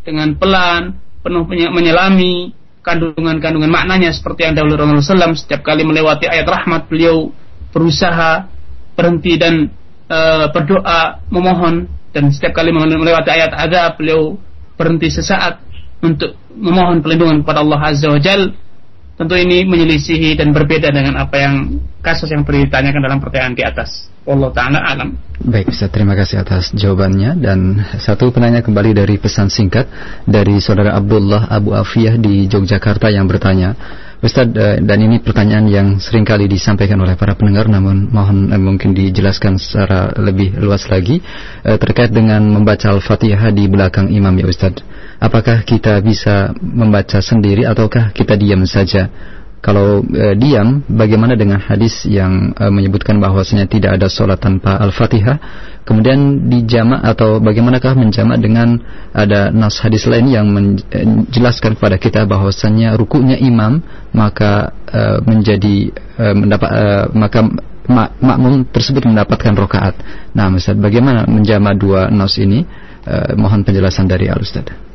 [0.08, 6.48] dengan pelan penuh menyelami kandungan-kandungan maknanya seperti yang dahulu Rasulullah SAW setiap kali melewati ayat
[6.50, 7.30] rahmat beliau
[7.70, 8.50] berusaha
[8.98, 9.70] berhenti dan
[10.12, 10.20] e,
[10.52, 14.36] berdoa memohon dan setiap kali melewati ayat azab beliau
[14.76, 15.64] berhenti sesaat
[16.04, 18.52] untuk memohon perlindungan kepada Allah Azza wa Jal.
[19.16, 24.10] Tentu ini menyelisihi dan berbeda dengan apa yang kasus yang ditanyakan dalam pertanyaan di atas.
[24.26, 25.14] Allah Ta'ala alam.
[25.42, 27.38] Baik Ustaz, terima kasih atas jawabannya.
[27.38, 29.86] Dan satu penanya kembali dari pesan singkat
[30.26, 33.78] dari saudara Abdullah Abu Afiyah di Yogyakarta yang bertanya
[34.22, 38.62] Ustaz, uh, dan ini pertanyaan yang sering kali disampaikan oleh para pendengar, namun mohon uh,
[38.62, 41.26] mungkin dijelaskan secara lebih luas lagi
[41.66, 44.78] uh, terkait dengan membaca Al-Fatihah di belakang imam ya Ustaz.
[45.18, 49.10] Apakah kita bisa membaca sendiri ataukah kita diam saja
[49.62, 55.38] kalau e, diam, bagaimana dengan hadis yang e, menyebutkan bahwasanya tidak ada sholat tanpa al-fatihah?
[55.86, 58.82] Kemudian dijamak atau bagaimanakah menjamak dengan
[59.14, 63.86] ada nas hadis lain yang menjelaskan kepada kita bahwasanya rukunya imam
[64.18, 67.40] maka e, menjadi e, mendapat e, maka
[67.86, 69.94] mak makmum tersebut mendapatkan rokaat.
[70.34, 72.66] Nah, Ustaz, bagaimana menjamak dua nas ini?
[73.06, 74.91] E, mohon penjelasan dari Al Ustaz.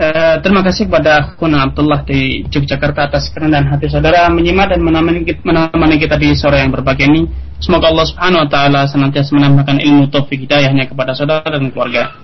[0.00, 6.00] Uh, terima kasih kepada Kuna Abdullah di Yogyakarta atas kerendahan hati saudara menyimak dan menemani
[6.00, 7.28] kita di sore yang berbahagia ini.
[7.60, 12.16] Semoga Allah Subhanahu wa taala senantiasa menambahkan ilmu taufik hidayahnya kepada saudara dan keluarga.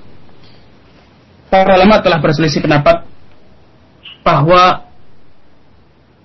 [1.52, 3.04] Para ulama telah berselisih pendapat
[4.24, 4.88] bahwa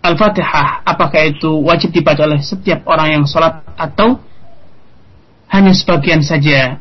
[0.08, 4.24] Al-Fatihah apakah itu wajib dibaca oleh setiap orang yang sholat atau
[5.52, 6.80] hanya sebagian saja.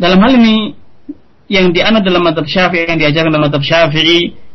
[0.00, 0.85] Dalam hal ini
[1.46, 4.46] yang dianut dalam madhab syafi'i yang diajarkan dalam madhab syafi'i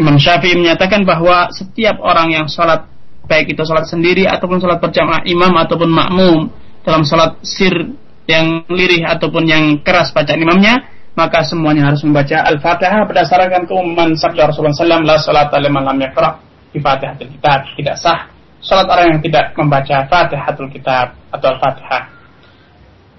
[0.00, 2.88] Imam Syafi'i menyatakan bahwa setiap orang yang sholat
[3.28, 6.48] baik itu sholat sendiri ataupun sholat berjamaah imam ataupun makmum
[6.80, 7.92] dalam sholat sir
[8.24, 14.48] yang lirih ataupun yang keras bacaan imamnya maka semuanya harus membaca Al-Fatihah berdasarkan keumuman sabda
[14.48, 16.40] Rasulullah SAW la sholat liman lam yakra
[16.72, 17.68] di Fatihatul Kitab.
[17.76, 18.32] Tidak sah
[18.64, 22.02] sholat orang yang tidak membaca Fatihatul Kitab atau Al-Fatihah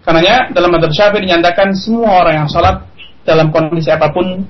[0.04, 2.84] Karenanya dalam madhab syafi'i dinyatakan semua orang yang sholat
[3.24, 4.44] dalam kondisi apa pun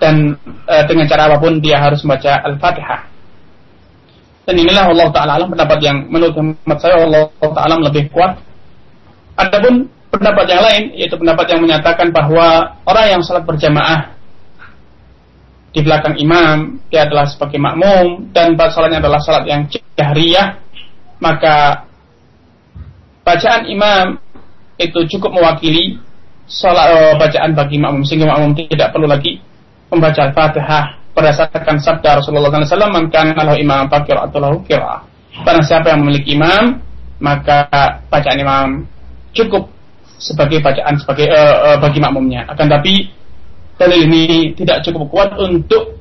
[0.00, 0.32] dan
[0.64, 3.00] e, dengan cara apa pun dia harus membaca Al-Fatihah.
[4.48, 8.40] Dan inilah Allah Ta'ala alam pendapat yang menurut hemat saya Allah Ta'ala lebih kuat.
[9.36, 14.16] Adapun pendapat yang lain yaitu pendapat yang menyatakan bahwa orang yang sholat berjamaah
[15.76, 20.56] di belakang imam dia adalah sebagai makmum dan sholatnya adalah sholat yang jahriyah
[21.20, 21.84] maka
[23.20, 24.16] bacaan imam
[24.76, 26.00] itu cukup mewakili
[26.46, 29.42] sholat uh, bacaan bagi makmum sehingga makmum tidak perlu lagi
[29.90, 30.84] membaca Al-Fatihah
[31.16, 35.00] berdasarkan sabda Rasulullah SAW man kana lahu imam fakir atau lahu kira
[35.42, 36.80] barang siapa yang memiliki imam
[37.16, 37.68] maka
[38.12, 38.68] bacaan imam
[39.32, 39.72] cukup
[40.16, 42.48] sebagai bacaan sebagai uh, uh, bagi makmumnya.
[42.48, 43.12] Akan tapi
[43.76, 46.00] dalil ini tidak cukup kuat untuk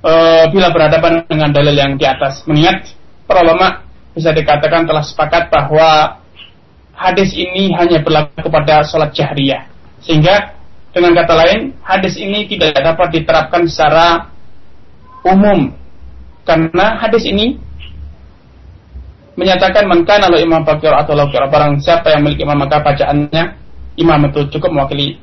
[0.00, 2.44] uh, bila berhadapan dengan dalil yang di atas.
[2.48, 2.96] Mengingat
[3.28, 3.84] para ulama
[4.16, 6.20] bisa dikatakan telah sepakat bahwa
[6.96, 9.68] hadis ini hanya berlaku kepada sholat jahriyah.
[10.00, 10.56] Sehingga
[10.96, 14.32] dengan kata lain, hadis ini tidak dapat diterapkan secara
[15.28, 15.76] umum.
[16.48, 17.60] Karena hadis ini
[19.36, 23.44] menyatakan menkan kalau imam fakir atau lokir barang siapa yang memiliki imam maka bacaannya
[24.00, 25.20] imam itu cukup mewakili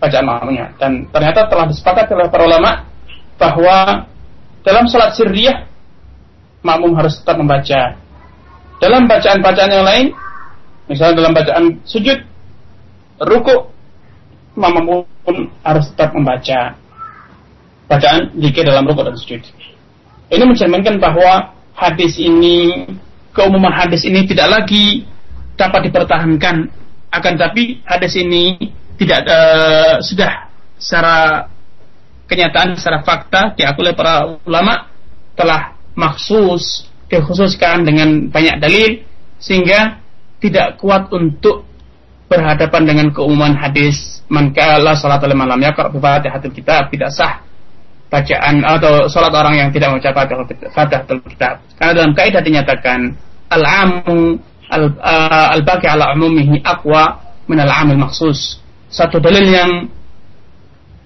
[0.00, 2.88] bacaan makmumnya dan ternyata telah disepakati oleh para ulama
[3.36, 4.08] bahwa
[4.64, 5.68] dalam sholat sirriyah
[6.64, 8.00] makmum harus tetap membaca
[8.80, 10.06] dalam bacaan-bacaan yang lain
[10.90, 12.18] Misalnya dalam bacaan sujud,
[13.22, 13.56] ruku,
[14.58, 16.76] mama pun harus tetap membaca
[17.88, 19.40] bacaan jika dalam ruku dan sujud.
[20.32, 22.88] Ini mencerminkan bahwa hadis ini,
[23.36, 25.04] keumuman hadis ini tidak lagi
[25.56, 26.72] dapat dipertahankan.
[27.12, 28.56] Akan tapi hadis ini
[28.96, 30.48] tidak uh, sudah
[30.80, 31.46] secara
[32.26, 34.88] kenyataan, secara fakta diakui oleh para ulama
[35.36, 39.04] telah maksus dikhususkan dengan banyak dalil
[39.36, 40.01] sehingga
[40.42, 41.62] tidak kuat untuk
[42.26, 47.44] berhadapan dengan keumuman hadis man kala salat oleh malam ya kalau Fatihatul Kitab tidak sah
[48.12, 50.12] bacaan atau salat orang yang tidak membaca
[50.68, 51.64] Fatihatul Kitab.
[51.80, 53.16] Karena dalam kaidah dinyatakan
[53.48, 54.36] al-amu
[55.56, 58.60] al-baqi al ala umumihi aqwa min al-amil maksus.
[58.92, 59.88] Satu dalil yang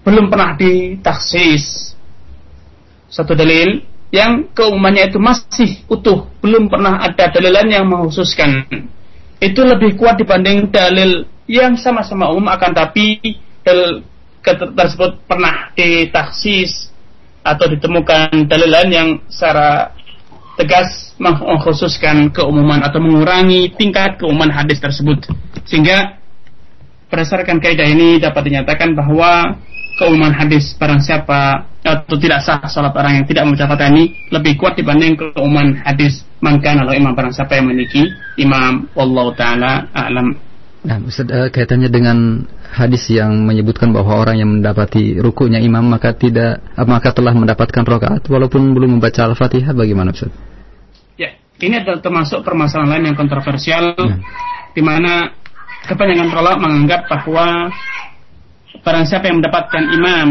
[0.02, 1.94] belum pernah ditaksis.
[3.06, 8.66] Satu dalil yang keumumannya itu masih utuh, belum pernah ada dalilan yang menghususkan
[9.40, 13.20] itu lebih kuat dibanding dalil yang sama-sama umum akan tapi
[13.62, 14.02] dalil
[14.46, 16.90] tersebut pernah ditaksis
[17.46, 19.94] atau ditemukan dalil lain yang secara
[20.56, 25.28] tegas mengkhususkan keumuman atau mengurangi tingkat keumuman hadis tersebut.
[25.68, 26.18] Sehingga
[27.12, 29.60] berdasarkan kaidah ini dapat dinyatakan bahwa
[29.96, 34.60] keumuman hadis barang siapa atau tidak sah salat orang yang tidak membaca Fatihah ini lebih
[34.60, 38.04] kuat dibanding keumuman hadis mangkan atau imam barang siapa yang memiliki
[38.36, 40.36] imam wallahu taala alam.
[40.86, 46.14] Nah, Ustaz, uh, kaitannya dengan hadis yang menyebutkan bahwa orang yang mendapati rukunya imam maka
[46.14, 50.30] tidak uh, maka telah mendapatkan rakaat walaupun belum membaca Al-Fatihah bagaimana Ustaz?
[51.18, 54.16] Ya, ini adalah termasuk permasalahan lain yang kontroversial ya.
[54.76, 55.34] di mana
[55.90, 57.72] kebanyakan ulama menganggap bahwa
[58.80, 60.28] barang siapa yang mendapatkan imam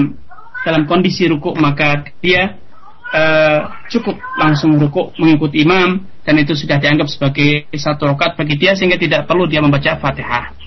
[0.65, 2.57] dalam kondisi ruku maka dia
[3.13, 8.73] uh, cukup langsung ruku mengikuti imam dan itu sudah dianggap sebagai satu rokat bagi dia
[8.73, 10.57] sehingga tidak perlu dia membaca fatihah.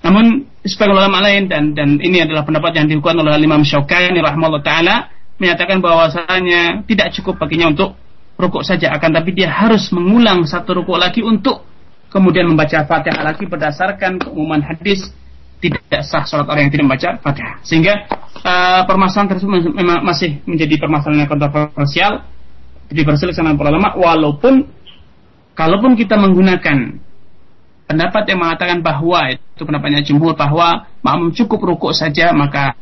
[0.00, 4.64] Namun sebagai ulama lain dan dan ini adalah pendapat yang dilakukan oleh Imam Syaukani rahimahullah
[4.64, 4.96] taala
[5.36, 7.94] menyatakan bahwasanya tidak cukup baginya untuk
[8.38, 11.66] rukuk saja akan tapi dia harus mengulang satu rukuk lagi untuk
[12.08, 15.10] kemudian membaca Fatihah lagi berdasarkan keumuman hadis
[15.58, 17.94] tidak sah sholat orang yang tidak membaca Fatihah sehingga
[18.42, 22.12] uh, permasalahan tersebut memang masih menjadi permasalahan yang kontroversial
[22.88, 24.64] diperselisihkan para ulama walaupun
[25.58, 27.02] kalaupun kita menggunakan
[27.90, 32.76] pendapat yang mengatakan bahwa itu pendapatnya jumhur bahwa makmum cukup rukuk saja maka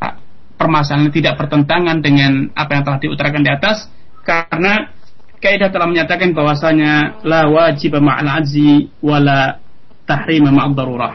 [0.56, 3.88] permasalahan tidak bertentangan dengan apa yang telah diutarakan di atas
[4.26, 4.90] karena
[5.38, 9.60] kaidah telah menyatakan bahwasanya la wajib ma'al azzi wala
[10.08, 11.14] tahrim ma'ad darurah.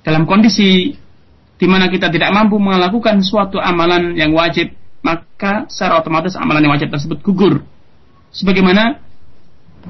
[0.00, 0.96] Dalam kondisi
[1.60, 4.72] di mana kita tidak mampu melakukan suatu amalan yang wajib,
[5.04, 7.60] maka secara otomatis amalan yang wajib tersebut gugur.
[8.32, 8.96] Sebagaimana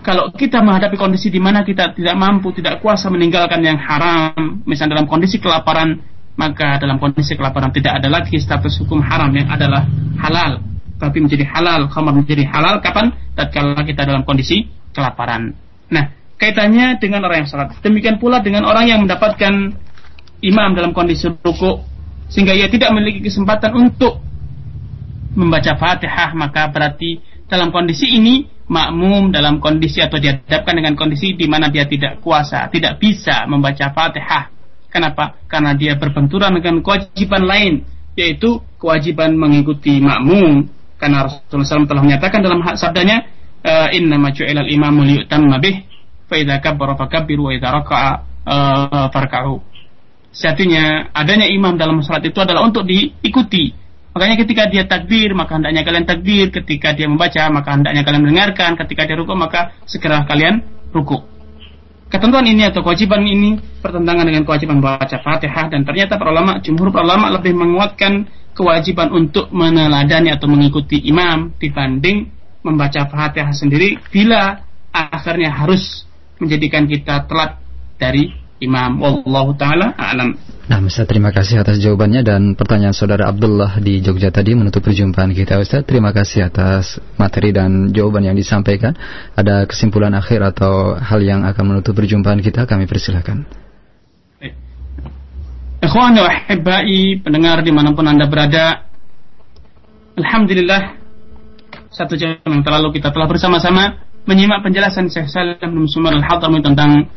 [0.03, 4.99] kalau kita menghadapi kondisi di mana kita tidak mampu, tidak kuasa meninggalkan yang haram, misalnya
[4.99, 5.99] dalam kondisi kelaparan,
[6.39, 9.87] maka dalam kondisi kelaparan tidak ada lagi status hukum haram yang adalah
[10.19, 10.62] halal,
[10.99, 13.15] tapi menjadi halal, khamar menjadi halal kapan?
[13.35, 15.55] Tatkala kita dalam kondisi kelaparan.
[15.91, 16.05] Nah,
[16.39, 17.74] kaitannya dengan orang yang salat.
[17.82, 19.74] Demikian pula dengan orang yang mendapatkan
[20.41, 21.85] imam dalam kondisi ruku
[22.31, 24.23] sehingga ia tidak memiliki kesempatan untuk
[25.35, 31.51] membaca Fatihah, maka berarti dalam kondisi ini makmum dalam kondisi atau dihadapkan dengan kondisi di
[31.51, 34.47] mana dia tidak kuasa, tidak bisa membaca Fatihah.
[34.91, 35.39] Kenapa?
[35.47, 37.83] Karena dia berbenturan dengan kewajiban lain,
[38.15, 40.67] yaitu kewajiban mengikuti makmum.
[40.99, 43.27] Karena Rasulullah SAW telah menyatakan dalam hak sabdanya,
[43.62, 45.87] eh, Inna maju'ilal imamu liyutamma bih,
[46.31, 48.11] fa idza kabbara fakabbiru wa idza raka'a
[48.47, 49.69] uh, farka'u.
[50.31, 53.81] Sejatinya adanya imam dalam salat itu adalah untuk diikuti
[54.11, 56.51] Makanya ketika dia takbir, maka hendaknya kalian takbir.
[56.51, 58.74] Ketika dia membaca, maka hendaknya kalian mendengarkan.
[58.74, 61.23] Ketika dia ruku, maka segera kalian ruku.
[62.11, 66.90] Ketentuan ini atau kewajiban ini bertentangan dengan kewajiban membaca Fatihah dan ternyata para ulama, jumhur
[66.90, 72.27] para ulama lebih menguatkan kewajiban untuk meneladani atau mengikuti imam dibanding
[72.66, 74.59] membaca Fatihah sendiri bila
[74.90, 76.02] akhirnya harus
[76.43, 77.62] menjadikan kita telat
[77.94, 79.01] dari imam.
[79.01, 80.37] Wallahu taala a'lam.
[80.70, 85.35] Nah, Ustaz terima kasih atas jawabannya dan pertanyaan saudara Abdullah di Jogja tadi menutup perjumpaan
[85.35, 85.82] kita Ustaz.
[85.82, 88.95] Terima kasih atas materi dan jawaban yang disampaikan.
[89.35, 93.43] Ada kesimpulan akhir atau hal yang akan menutup perjumpaan kita kami persilahkan.
[95.81, 98.85] Ikhwan wa ahibbai pendengar di mana pun anda berada
[100.20, 101.01] Alhamdulillah
[101.91, 107.09] satu jam yang terlalu kita telah bersama-sama menyimak penjelasan Syekh Salim bin Sumar al-Hatami tentang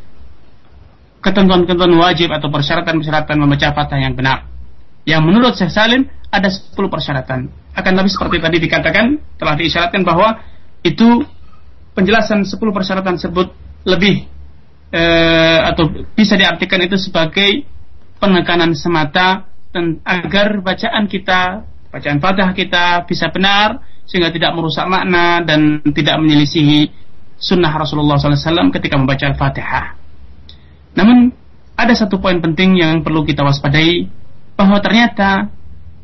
[1.24, 4.44] ketentuan-ketentuan wajib atau persyaratan-persyaratan membaca fatah yang benar.
[5.08, 7.48] Yang menurut Syekh Salim ada 10 persyaratan.
[7.72, 10.36] Akan tapi seperti tadi dikatakan telah diisyaratkan bahwa
[10.84, 11.24] itu
[11.96, 13.56] penjelasan 10 persyaratan tersebut
[13.88, 14.28] lebih
[14.92, 17.64] eh, atau bisa diartikan itu sebagai
[18.20, 25.40] penekanan semata dan agar bacaan kita, bacaan fatah kita bisa benar sehingga tidak merusak makna
[25.40, 26.92] dan tidak menyelisihi
[27.40, 30.03] sunnah Rasulullah SAW ketika membaca Al-Fatihah.
[30.94, 31.34] Namun
[31.74, 34.06] ada satu poin penting yang perlu kita waspadai
[34.54, 35.50] bahwa ternyata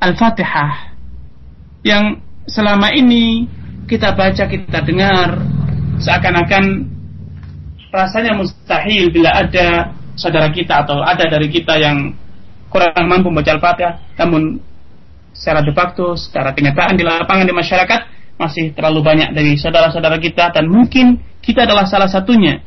[0.03, 0.99] Al-Fatihah
[1.87, 2.19] yang
[2.51, 3.47] selama ini
[3.87, 5.39] kita baca, kita dengar
[6.03, 6.87] seakan-akan
[7.91, 12.15] rasanya mustahil bila ada saudara kita atau ada dari kita yang
[12.71, 14.19] kurang mampu membaca Al-Fatihah.
[14.19, 14.59] Namun
[15.31, 18.01] secara de facto, secara kenyataan di lapangan di masyarakat
[18.41, 22.65] masih terlalu banyak dari saudara-saudara kita dan mungkin kita adalah salah satunya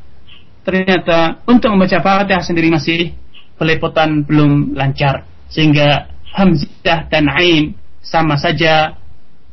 [0.63, 3.13] ternyata untuk membaca Fatihah sendiri masih
[3.59, 5.27] pelepotan belum lancar.
[5.51, 8.97] Sehingga hamzah dan ain sama saja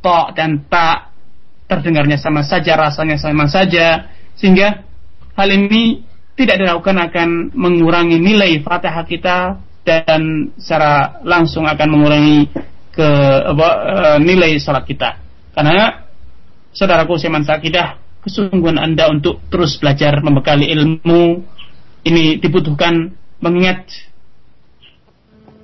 [0.01, 1.13] ta dan ta
[1.69, 4.09] terdengarnya sama saja rasanya sama saja.
[4.35, 4.81] Sehingga
[5.37, 6.01] hal ini
[6.33, 9.37] tidak dilakukan akan mengurangi nilai Fatihah kita
[9.85, 12.49] dan secara langsung akan mengurangi
[12.91, 13.09] ke
[13.45, 15.21] apa, eh, nilai salat kita.
[15.53, 16.07] Karena
[16.73, 21.41] saudaraku seman sakidah kesungguhan Anda untuk terus belajar membekali ilmu
[22.05, 23.89] ini dibutuhkan mengingat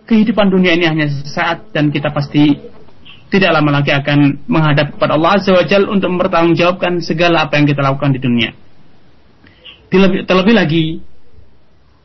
[0.09, 2.57] kehidupan dunia ini hanya sesaat dan kita pasti
[3.27, 7.67] tidak lama lagi akan menghadap kepada Allah Azza wa Jal untuk mempertanggungjawabkan segala apa yang
[7.67, 8.55] kita lakukan di dunia.
[9.91, 10.85] Terlebih, terlebih lagi,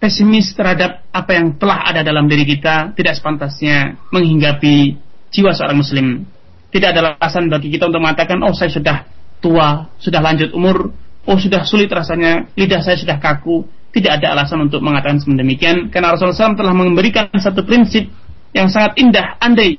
[0.02, 4.98] pesimis terhadap apa yang telah ada dalam diri kita tidak sepantasnya menghinggapi
[5.30, 6.26] jiwa seorang muslim.
[6.74, 9.11] Tidak ada alasan bagi kita untuk mengatakan, oh saya sudah
[9.42, 10.94] tua, sudah lanjut umur,
[11.26, 13.66] oh sudah sulit rasanya, lidah saya sudah kaku.
[13.92, 18.08] Tidak ada alasan untuk mengatakan demikian karena Rasulullah SAW telah memberikan satu prinsip
[18.56, 19.76] yang sangat indah andai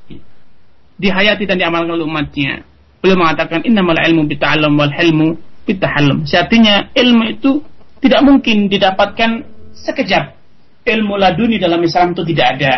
[1.01, 2.61] dihayati dan diamalkan oleh umatnya.
[3.01, 5.33] Beliau mengatakan innamal ilmu bita'allam wal hilmu
[5.65, 6.29] bitahallum.
[6.29, 7.65] Artinya ilmu itu
[8.05, 10.37] tidak mungkin didapatkan sekejap.
[10.85, 12.73] Ilmu laduni dalam Islam itu tidak ada.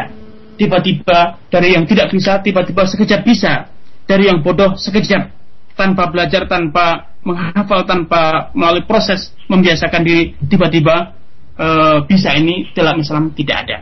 [0.55, 3.67] Tiba-tiba dari yang tidak bisa, tiba-tiba sekejap bisa
[4.07, 5.35] dari yang bodoh sekejap
[5.75, 11.13] tanpa belajar, tanpa menghafal, tanpa melalui proses membiasakan diri tiba-tiba
[11.59, 11.67] e,
[12.07, 13.77] bisa ini dalam Islam tidak ada.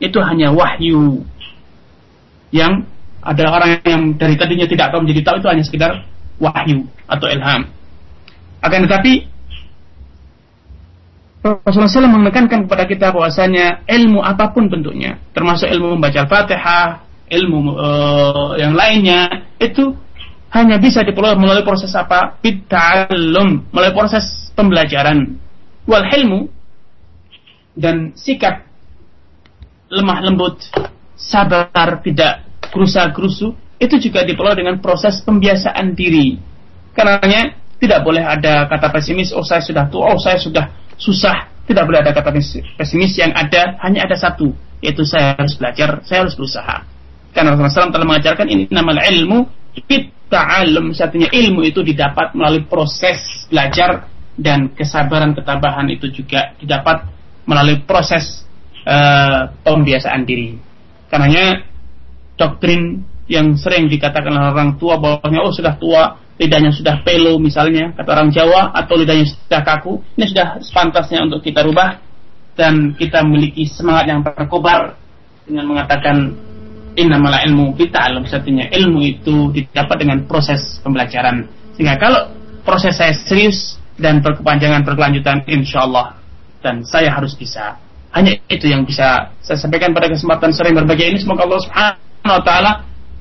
[0.00, 1.26] Itu hanya wahyu
[2.54, 2.86] yang
[3.20, 5.92] adalah orang yang dari tadinya tidak tahu menjadi tahu itu hanya sekedar
[6.40, 7.68] wahyu atau ilham.
[8.64, 9.28] Akan tetapi
[11.40, 17.00] Rasulullah SAW menekankan kepada kita bahwasanya ilmu apa pun bentuknya, termasuk ilmu membaca Al-Fatihah,
[17.32, 19.96] ilmu uh, yang lainnya, itu
[20.50, 22.38] hanya bisa diperoleh melalui proses apa?
[22.42, 25.38] Bid'alum, melalui proses pembelajaran.
[25.86, 26.50] Wal ilmu
[27.78, 28.66] dan sikap
[29.90, 30.58] lemah lembut,
[31.14, 36.38] sabar, tidak gerusa-gerusu, itu juga diperoleh dengan proses pembiasaan diri.
[36.94, 40.66] Karenanya tidak boleh ada kata pesimis, oh saya sudah tua, oh saya sudah
[40.98, 41.46] susah.
[41.64, 42.34] Tidak boleh ada kata
[42.74, 44.50] pesimis yang ada hanya ada satu,
[44.82, 46.82] yaitu saya harus belajar, saya harus berusaha.
[47.30, 49.46] Karena Rasulullah SAW telah mengajarkan ini nama ilmu
[50.30, 54.06] ta'allum satunya ilmu itu didapat melalui proses belajar
[54.38, 57.04] dan kesabaran ketabahan itu juga didapat
[57.44, 58.46] melalui proses
[58.86, 60.56] uh, pembiasaan diri.
[61.10, 61.66] Karenanya
[62.38, 67.92] doktrin yang sering dikatakan oleh orang tua bahwa oh sudah tua lidahnya sudah pelo misalnya
[67.92, 72.00] kata orang Jawa atau lidahnya sudah kaku ini sudah sepantasnya untuk kita rubah
[72.56, 74.96] dan kita memiliki semangat yang berkobar
[75.44, 76.32] dengan mengatakan
[76.98, 81.46] innamala ilmu kita alam satunya ilmu itu didapat dengan proses pembelajaran.
[81.76, 82.30] Sehingga kalau
[82.66, 86.16] proses saya serius dan berkepanjangan berkelanjutan insya Allah
[86.64, 87.76] dan saya harus bisa.
[88.10, 91.18] Hanya itu yang bisa saya sampaikan pada kesempatan sering berbagi ini.
[91.22, 92.72] Semoga Allah subhanahu wa ta'ala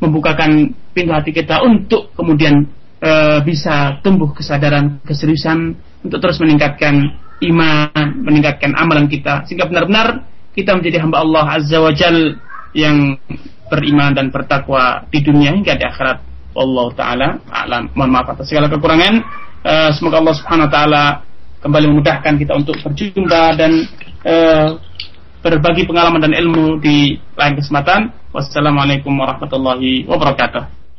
[0.01, 2.65] membukakan pintu hati kita untuk kemudian
[2.97, 3.11] e,
[3.45, 7.15] bisa tumbuh kesadaran, keseriusan untuk terus meningkatkan
[7.45, 9.45] iman, meningkatkan amalan kita.
[9.45, 10.25] Sehingga benar-benar
[10.57, 12.39] kita menjadi hamba Allah Azza wa Jal
[12.73, 13.17] yang
[13.69, 16.17] beriman dan bertakwa di dunia hingga di akhirat.
[16.57, 17.93] Allah taala alam.
[17.93, 19.15] Mohon maaf atas segala kekurangan.
[19.63, 21.03] E, semoga Allah Subhanahu wa taala
[21.61, 23.71] kembali memudahkan kita untuk berjumpa dan
[24.25, 24.35] e,
[25.39, 28.11] berbagi pengalaman dan ilmu di lain kesempatan.
[28.33, 30.88] Wassalamualaikum warahmatullahi wabarakatuh.